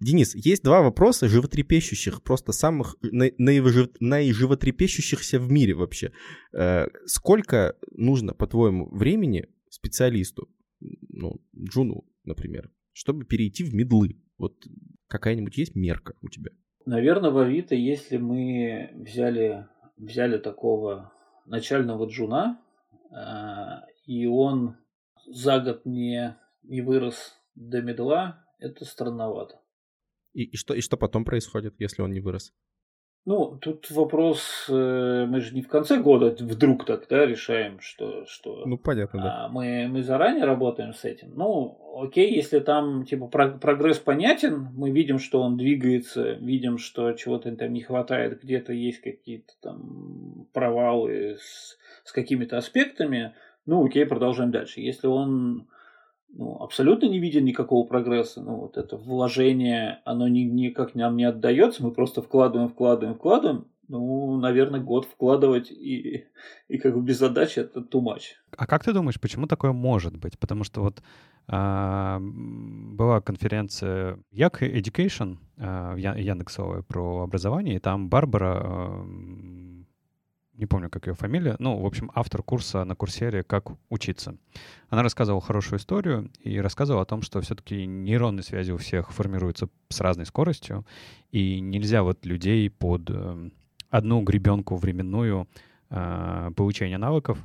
Денис, 0.00 0.34
есть 0.34 0.64
два 0.64 0.80
вопроса 0.82 1.28
животрепещущих, 1.28 2.22
просто 2.22 2.52
самых 2.52 2.96
наиживотрепещущихся 3.02 5.38
в 5.38 5.50
мире 5.50 5.74
вообще. 5.74 6.12
Э, 6.52 6.86
сколько 7.06 7.76
нужно, 7.92 8.34
по-твоему, 8.34 8.90
времени 8.90 9.48
специалисту, 9.70 10.50
ну, 10.80 11.40
Джуну, 11.56 12.04
например, 12.24 12.70
чтобы 12.92 13.24
перейти 13.24 13.64
в 13.64 13.74
медлы? 13.74 14.20
Вот 14.38 14.54
какая-нибудь 15.06 15.56
есть 15.56 15.76
мерка 15.76 16.14
у 16.20 16.28
тебя? 16.28 16.50
Наверное, 16.84 17.30
в 17.30 17.38
Авито, 17.38 17.74
если 17.74 18.18
мы 18.18 18.90
взяли, 18.94 19.66
взяли 19.96 20.36
такого 20.38 21.10
начального 21.46 22.06
джуна, 22.06 22.60
э, 23.10 23.16
и 24.06 24.26
он 24.26 24.76
за 25.26 25.60
год 25.60 25.84
не, 25.84 26.36
не 26.62 26.82
вырос 26.82 27.34
до 27.54 27.82
медла, 27.82 28.44
это 28.58 28.84
странновато. 28.84 29.60
И, 30.32 30.44
и, 30.44 30.56
что, 30.56 30.74
и 30.74 30.80
что 30.80 30.96
потом 30.96 31.24
происходит, 31.24 31.74
если 31.78 32.02
он 32.02 32.12
не 32.12 32.20
вырос? 32.20 32.52
Ну, 33.26 33.58
тут 33.60 33.90
вопрос, 33.90 34.66
э, 34.68 35.26
мы 35.28 35.40
же 35.40 35.52
не 35.52 35.60
в 35.60 35.66
конце 35.66 35.96
года 35.98 36.36
вдруг 36.38 36.84
так, 36.84 37.08
да, 37.08 37.26
решаем, 37.26 37.80
что... 37.80 38.24
что 38.26 38.64
ну, 38.66 38.78
понятно, 38.78 39.20
да. 39.20 39.44
А 39.44 39.48
мы, 39.48 39.88
мы 39.88 40.04
заранее 40.04 40.44
работаем 40.44 40.94
с 40.94 41.04
этим. 41.04 41.32
Ну, 41.34 41.76
окей, 42.00 42.32
если 42.32 42.60
там, 42.60 43.04
типа, 43.04 43.26
прогресс 43.26 43.98
понятен, 43.98 44.68
мы 44.74 44.92
видим, 44.92 45.18
что 45.18 45.40
он 45.42 45.56
двигается, 45.56 46.34
видим, 46.34 46.78
что 46.78 47.14
чего-то 47.14 47.50
там 47.56 47.72
не 47.72 47.80
хватает, 47.80 48.44
где-то 48.44 48.72
есть 48.72 49.00
какие-то 49.00 49.54
там 49.60 50.46
провалы 50.52 51.36
с, 51.40 51.76
с 52.04 52.12
какими-то 52.12 52.58
аспектами, 52.58 53.34
ну, 53.66 53.84
окей, 53.84 54.06
продолжаем 54.06 54.50
дальше. 54.50 54.80
Если 54.80 55.06
он 55.06 55.66
ну, 56.28 56.56
абсолютно 56.60 57.06
не 57.06 57.18
виден 57.18 57.44
никакого 57.44 57.86
прогресса, 57.86 58.42
ну, 58.42 58.56
вот 58.56 58.76
это 58.76 58.96
вложение, 58.96 60.00
оно 60.04 60.28
ни, 60.28 60.40
никак 60.40 60.94
нам 60.94 61.16
не 61.16 61.24
отдается, 61.24 61.82
мы 61.82 61.90
просто 61.90 62.22
вкладываем, 62.22 62.68
вкладываем, 62.68 63.16
вкладываем, 63.16 63.66
ну, 63.88 64.36
наверное, 64.36 64.80
год 64.80 65.04
вкладывать 65.06 65.70
и, 65.70 66.26
и 66.68 66.78
как 66.78 66.94
бы 66.94 67.02
без 67.02 67.18
задачи 67.18 67.60
это 67.60 67.80
too 67.80 68.02
much. 68.02 68.34
А 68.56 68.66
как 68.66 68.84
ты 68.84 68.92
думаешь, 68.92 69.20
почему 69.20 69.46
такое 69.46 69.72
может 69.72 70.16
быть? 70.16 70.38
Потому 70.38 70.64
что 70.64 70.82
вот 70.82 71.02
а, 71.48 72.18
была 72.20 73.20
конференция 73.20 74.18
Як 74.32 74.62
Education 74.62 75.36
а, 75.58 75.94
Яндексовая 75.96 76.82
про 76.82 77.22
образование, 77.22 77.76
и 77.76 77.80
там 77.80 78.08
Барбара 78.08 78.60
а, 78.64 79.06
не 80.56 80.66
помню, 80.66 80.88
как 80.90 81.06
ее 81.06 81.14
фамилия, 81.14 81.56
ну, 81.58 81.78
в 81.78 81.86
общем, 81.86 82.10
автор 82.14 82.42
курса 82.42 82.84
на 82.84 82.94
курсере 82.94 83.42
«Как 83.42 83.66
учиться». 83.88 84.36
Она 84.88 85.02
рассказывала 85.02 85.42
хорошую 85.42 85.78
историю 85.78 86.30
и 86.40 86.58
рассказывала 86.58 87.02
о 87.02 87.06
том, 87.06 87.22
что 87.22 87.40
все-таки 87.40 87.86
нейронные 87.86 88.42
связи 88.42 88.72
у 88.72 88.78
всех 88.78 89.12
формируются 89.12 89.68
с 89.88 90.00
разной 90.00 90.26
скоростью, 90.26 90.86
и 91.30 91.60
нельзя 91.60 92.02
вот 92.02 92.24
людей 92.24 92.70
под 92.70 93.10
э, 93.10 93.50
одну 93.90 94.22
гребенку 94.22 94.76
временную 94.76 95.48
э, 95.90 96.50
получения 96.56 96.98
навыков 96.98 97.38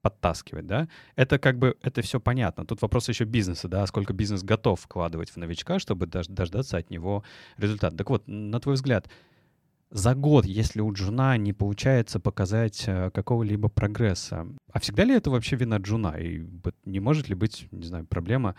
подтаскивать, 0.00 0.66
да, 0.66 0.88
это 1.16 1.38
как 1.38 1.58
бы, 1.58 1.76
это 1.82 2.00
все 2.00 2.18
понятно. 2.18 2.64
Тут 2.64 2.80
вопрос 2.80 3.10
еще 3.10 3.24
бизнеса, 3.24 3.68
да, 3.68 3.86
сколько 3.86 4.14
бизнес 4.14 4.42
готов 4.42 4.80
вкладывать 4.80 5.30
в 5.30 5.36
новичка, 5.36 5.78
чтобы 5.78 6.06
дождаться 6.06 6.78
от 6.78 6.88
него 6.88 7.24
результата. 7.58 7.94
Так 7.94 8.08
вот, 8.08 8.26
на 8.26 8.58
твой 8.58 8.76
взгляд, 8.76 9.10
за 9.94 10.16
год, 10.16 10.44
если 10.44 10.80
у 10.80 10.92
Джуна 10.92 11.38
не 11.38 11.52
получается 11.52 12.18
показать 12.18 12.82
э, 12.88 13.10
какого-либо 13.12 13.68
прогресса. 13.68 14.48
А 14.72 14.80
всегда 14.80 15.04
ли 15.04 15.14
это 15.14 15.30
вообще 15.30 15.54
вина 15.54 15.76
Джуна? 15.76 16.16
И 16.18 16.44
не 16.84 16.98
может 16.98 17.28
ли 17.28 17.36
быть, 17.36 17.68
не 17.70 17.86
знаю, 17.86 18.04
проблема 18.04 18.56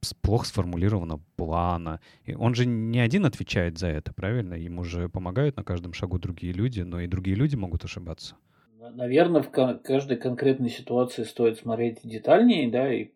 с 0.00 0.14
плохо 0.14 0.46
сформулированного 0.46 1.22
плана? 1.36 2.00
И 2.24 2.34
он 2.34 2.56
же 2.56 2.66
не 2.66 2.98
один 2.98 3.24
отвечает 3.24 3.78
за 3.78 3.86
это, 3.86 4.12
правильно? 4.12 4.54
Ему 4.54 4.82
же 4.82 5.08
помогают 5.08 5.56
на 5.56 5.62
каждом 5.62 5.92
шагу 5.92 6.18
другие 6.18 6.52
люди, 6.52 6.80
но 6.80 7.00
и 7.00 7.06
другие 7.06 7.36
люди 7.36 7.54
могут 7.54 7.84
ошибаться. 7.84 8.34
Наверное, 8.80 9.42
в 9.42 9.50
каждой 9.50 10.16
конкретной 10.16 10.70
ситуации 10.70 11.22
стоит 11.22 11.58
смотреть 11.58 12.00
детальнее, 12.02 12.68
да, 12.68 12.92
и 12.92 13.10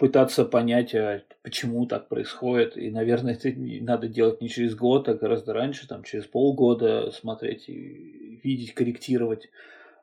пытаться 0.00 0.46
понять, 0.46 0.94
а 0.94 1.22
почему 1.42 1.84
так 1.84 2.08
происходит. 2.08 2.76
И, 2.78 2.90
наверное, 2.90 3.34
это 3.34 3.52
надо 3.84 4.08
делать 4.08 4.40
не 4.40 4.48
через 4.48 4.74
год, 4.74 5.10
а 5.10 5.14
гораздо 5.14 5.52
раньше, 5.52 5.86
там, 5.86 6.04
через 6.04 6.24
полгода 6.26 7.10
смотреть 7.10 7.68
и 7.68 8.40
видеть, 8.42 8.72
корректировать. 8.72 9.50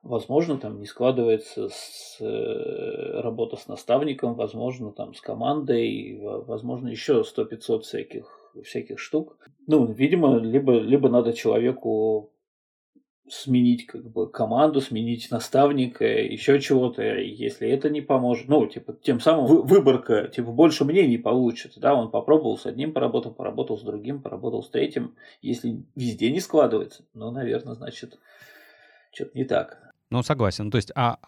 Возможно, 0.03 0.59
там 0.59 0.79
не 0.79 0.85
складывается 0.85 1.69
с, 1.69 2.17
э, 2.21 3.21
работа 3.21 3.57
с 3.57 3.67
наставником, 3.67 4.35
возможно, 4.35 4.91
там 4.91 5.15
с 5.15 5.19
командой, 5.19 6.19
возможно, 6.21 6.89
еще 6.89 7.23
100-500 7.23 7.83
всяких, 7.83 8.51
всяких 8.63 8.99
штук. 8.99 9.35
Ну, 9.65 9.91
видимо, 9.91 10.37
либо, 10.37 10.73
либо 10.73 11.09
надо 11.09 11.33
человеку 11.33 12.31
сменить 13.29 13.85
как 13.85 14.09
бы 14.09 14.29
команду, 14.29 14.81
сменить 14.81 15.29
наставника, 15.31 16.05
еще 16.05 16.59
чего-то, 16.61 17.01
если 17.01 17.67
это 17.67 17.89
не 17.89 18.01
поможет, 18.01 18.47
ну, 18.47 18.65
типа, 18.67 18.93
тем 18.93 19.19
самым 19.19 19.65
выборка, 19.65 20.27
типа, 20.27 20.51
больше 20.51 20.85
мнений 20.85 21.17
получится, 21.17 21.79
да, 21.79 21.93
он 21.93 22.09
попробовал 22.09 22.57
с 22.57 22.65
одним, 22.65 22.93
поработал, 22.93 23.33
поработал 23.33 23.77
с 23.77 23.83
другим, 23.83 24.21
поработал 24.21 24.63
с 24.63 24.69
третьим, 24.69 25.15
если 25.41 25.83
везде 25.95 26.31
не 26.31 26.39
складывается, 26.39 27.03
ну, 27.13 27.31
наверное, 27.31 27.75
значит, 27.75 28.17
что-то 29.11 29.31
не 29.37 29.45
так. 29.45 29.93
Ну, 30.09 30.23
согласен, 30.23 30.65
ну, 30.65 30.71
то 30.71 30.77
есть, 30.77 30.91
а, 30.95 31.19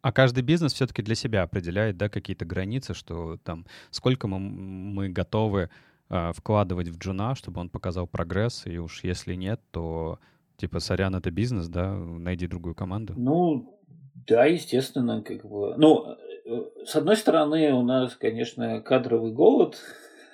а 0.00 0.12
каждый 0.12 0.42
бизнес 0.42 0.74
все-таки 0.74 1.02
для 1.02 1.14
себя 1.14 1.42
определяет, 1.42 1.96
да, 1.96 2.08
какие-то 2.08 2.44
границы, 2.44 2.94
что 2.94 3.36
там, 3.38 3.66
сколько 3.90 4.28
мы, 4.28 4.38
мы 4.38 5.08
готовы 5.08 5.70
э, 6.08 6.32
вкладывать 6.34 6.88
в 6.88 6.98
джуна, 6.98 7.34
чтобы 7.34 7.60
он 7.60 7.68
показал 7.68 8.06
прогресс, 8.06 8.66
и 8.66 8.78
уж 8.78 9.02
если 9.02 9.34
нет, 9.34 9.60
то 9.72 10.20
Типа, 10.58 10.80
сорян, 10.80 11.14
это 11.14 11.30
бизнес, 11.30 11.68
да, 11.68 11.94
найди 11.94 12.48
другую 12.48 12.74
команду. 12.74 13.14
Ну, 13.16 13.80
да, 14.26 14.44
естественно, 14.44 15.22
как 15.22 15.46
бы. 15.46 15.76
Ну, 15.76 16.16
э, 16.44 16.64
с 16.84 16.96
одной 16.96 17.16
стороны, 17.16 17.72
у 17.72 17.82
нас, 17.82 18.16
конечно, 18.16 18.80
кадровый 18.80 19.30
голод, 19.30 19.78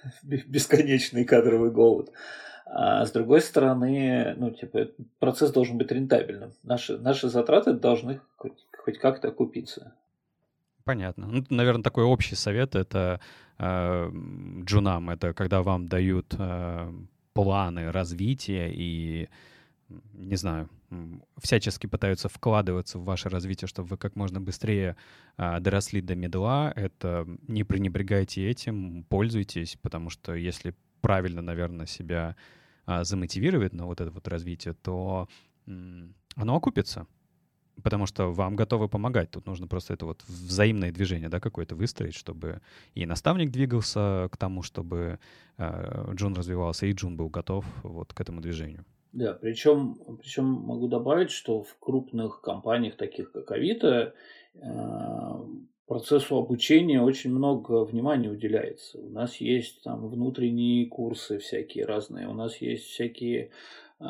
бесконечный 0.22 1.26
кадровый 1.26 1.70
голод. 1.70 2.10
А 2.64 3.04
с 3.04 3.12
другой 3.12 3.42
стороны, 3.42 4.34
ну, 4.38 4.50
типа, 4.50 4.88
процесс 5.18 5.52
должен 5.52 5.76
быть 5.76 5.92
рентабельным. 5.92 6.52
Наши, 6.62 6.96
наши 6.96 7.28
затраты 7.28 7.74
должны 7.74 8.20
хоть, 8.37 8.66
хоть 8.78 8.98
как-то 8.98 9.28
окупиться. 9.28 9.92
Понятно. 10.84 11.26
Ну, 11.26 11.44
наверное, 11.50 11.82
такой 11.82 12.04
общий 12.04 12.34
совет 12.34 12.74
это 12.74 13.20
э, 13.58 14.10
джунам, 14.64 15.10
это 15.10 15.34
когда 15.34 15.62
вам 15.62 15.87
дают 15.87 16.34
э, 16.38 16.92
планы 17.34 17.92
развития 17.92 18.72
и 18.72 19.28
не 19.88 20.37
знаю, 20.37 20.68
всячески 21.38 21.87
пытаются 21.87 22.29
вкладываться 22.29 22.99
в 22.99 23.05
ваше 23.05 23.29
развитие, 23.29 23.68
чтобы 23.68 23.88
вы 23.88 23.97
как 23.97 24.16
можно 24.16 24.40
быстрее 24.40 24.97
а, 25.37 25.61
доросли 25.61 26.01
до 26.01 26.14
медла, 26.14 26.73
это 26.75 27.27
не 27.49 27.64
пренебрегайте 27.64 28.49
этим, 28.49 29.05
пользуйтесь, 29.05 29.77
потому 29.83 30.11
что 30.11 30.35
если 30.35 30.75
правильно, 31.01 31.42
наверное, 31.42 31.87
себя 31.87 32.37
а, 32.87 33.05
замотивировать 33.05 33.73
на 33.73 33.87
вот 33.87 34.01
это 34.01 34.11
вот 34.11 34.29
развитие, 34.29 34.75
то 34.75 35.29
оно 35.66 36.57
окупится. 36.57 37.07
Потому 37.83 38.07
что 38.07 38.33
вам 38.33 38.55
готовы 38.55 38.88
помогать. 38.88 39.33
Тут 39.33 39.47
нужно 39.47 39.66
просто 39.66 39.94
это 39.94 40.07
вот 40.07 40.23
взаимное 40.29 40.92
движение, 40.92 41.29
да, 41.29 41.40
какое-то 41.40 41.75
выстроить, 41.75 42.14
чтобы 42.14 42.61
и 42.94 43.05
наставник 43.05 43.51
двигался 43.51 44.29
к 44.31 44.37
тому, 44.37 44.62
чтобы 44.62 45.18
э, 45.57 46.12
Джун 46.14 46.35
развивался, 46.35 46.87
и 46.87 46.92
Джун 46.92 47.16
был 47.16 47.29
готов 47.29 47.64
вот 47.83 48.12
к 48.12 48.20
этому 48.20 48.40
движению. 48.40 48.85
Да, 49.14 49.33
причем, 49.33 49.96
причем 50.20 50.44
могу 50.46 50.88
добавить, 50.88 51.31
что 51.31 51.62
в 51.62 51.77
крупных 51.79 52.40
компаниях, 52.40 52.96
таких 52.96 53.31
как 53.31 53.53
Авито, 53.53 54.12
э, 54.57 54.61
процессу 55.87 56.37
обучения 56.37 57.00
очень 57.00 57.33
много 57.33 57.85
внимания 57.85 58.29
уделяется. 58.29 58.98
У 58.98 59.11
нас 59.11 59.37
есть 59.37 59.83
там 59.85 60.09
внутренние 60.09 60.87
курсы 60.87 61.38
всякие 61.38 61.85
разные, 61.85 62.27
у 62.27 62.33
нас 62.33 62.57
есть 62.57 62.87
всякие 62.87 63.50
э, 64.00 64.05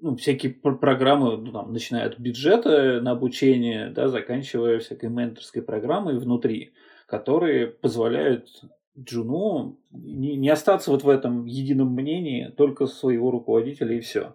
ну, 0.00 0.14
всякие 0.14 0.52
программы, 0.52 1.36
ну, 1.36 1.50
там, 1.50 1.72
начиная 1.72 2.06
от 2.06 2.20
бюджета 2.20 3.00
на 3.00 3.10
обучение, 3.10 3.90
да, 3.90 4.06
заканчивая 4.06 4.78
всякой 4.78 5.08
менторской 5.08 5.62
программой 5.62 6.20
внутри, 6.20 6.72
которые 7.06 7.66
позволяют 7.66 8.62
Джуну 8.98 9.78
не, 9.90 10.36
не 10.36 10.48
остаться 10.48 10.90
вот 10.90 11.04
в 11.04 11.08
этом 11.08 11.46
едином 11.46 11.92
мнении, 11.94 12.48
только 12.56 12.86
своего 12.86 13.30
руководителя 13.30 13.96
и 13.96 14.00
все. 14.00 14.34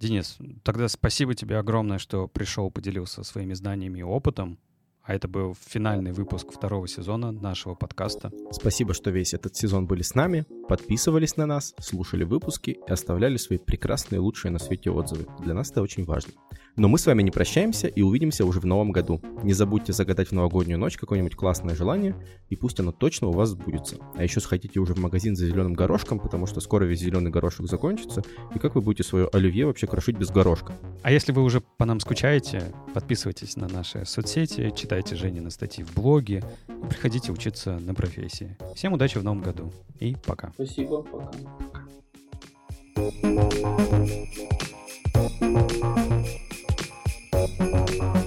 Денис, 0.00 0.38
тогда 0.62 0.88
спасибо 0.88 1.34
тебе 1.34 1.58
огромное, 1.58 1.98
что 1.98 2.28
пришел, 2.28 2.70
поделился 2.70 3.22
своими 3.22 3.54
знаниями 3.54 4.00
и 4.00 4.02
опытом. 4.02 4.58
А 5.02 5.14
это 5.14 5.28
был 5.28 5.54
финальный 5.54 6.12
выпуск 6.12 6.50
второго 6.50 6.88
сезона 6.88 7.30
нашего 7.30 7.74
подкаста. 7.74 8.32
Спасибо, 8.50 8.94
что 8.94 9.10
весь 9.10 9.34
этот 9.34 9.54
сезон 9.54 9.86
были 9.86 10.00
с 10.00 10.14
нами, 10.14 10.46
подписывались 10.66 11.36
на 11.36 11.44
нас, 11.44 11.74
слушали 11.78 12.24
выпуски 12.24 12.70
и 12.70 12.90
оставляли 12.90 13.36
свои 13.36 13.58
прекрасные, 13.58 14.20
лучшие 14.20 14.50
на 14.50 14.58
свете 14.58 14.90
отзывы. 14.90 15.26
Для 15.40 15.52
нас 15.52 15.70
это 15.70 15.82
очень 15.82 16.04
важно. 16.04 16.32
Но 16.76 16.88
мы 16.88 16.98
с 16.98 17.06
вами 17.06 17.22
не 17.22 17.30
прощаемся 17.30 17.86
и 17.86 18.02
увидимся 18.02 18.44
уже 18.44 18.58
в 18.58 18.66
новом 18.66 18.90
году. 18.90 19.20
Не 19.44 19.52
забудьте 19.52 19.92
загадать 19.92 20.28
в 20.28 20.32
новогоднюю 20.32 20.78
ночь 20.78 20.96
какое-нибудь 20.96 21.36
классное 21.36 21.76
желание, 21.76 22.16
и 22.48 22.56
пусть 22.56 22.80
оно 22.80 22.90
точно 22.90 23.28
у 23.28 23.32
вас 23.32 23.50
сбудется. 23.50 23.98
А 24.16 24.24
еще 24.24 24.40
сходите 24.40 24.80
уже 24.80 24.94
в 24.94 24.98
магазин 24.98 25.36
за 25.36 25.46
зеленым 25.46 25.74
горошком, 25.74 26.18
потому 26.18 26.46
что 26.46 26.60
скоро 26.60 26.84
весь 26.84 26.98
зеленый 26.98 27.30
горошек 27.30 27.68
закончится, 27.68 28.22
и 28.54 28.58
как 28.58 28.74
вы 28.74 28.80
будете 28.80 29.04
свое 29.04 29.28
оливье 29.32 29.66
вообще 29.66 29.86
крошить 29.86 30.18
без 30.18 30.30
горошка. 30.30 30.72
А 31.02 31.12
если 31.12 31.30
вы 31.30 31.42
уже 31.42 31.60
по 31.60 31.84
нам 31.84 32.00
скучаете, 32.00 32.74
подписывайтесь 32.92 33.54
на 33.56 33.68
наши 33.68 34.04
соцсети, 34.04 34.72
читайте 34.74 35.14
Женины 35.14 35.52
статьи 35.52 35.84
в 35.84 35.94
блоге 35.94 36.42
и 36.68 36.86
приходите 36.88 37.30
учиться 37.30 37.78
на 37.78 37.94
профессии. 37.94 38.56
Всем 38.74 38.94
удачи 38.94 39.18
в 39.18 39.22
новом 39.22 39.42
году 39.42 39.72
и 40.00 40.16
пока. 40.26 40.50
Спасибо, 40.54 41.02
пока. 41.02 41.30
Thank 45.64 46.53
Música 47.58 48.23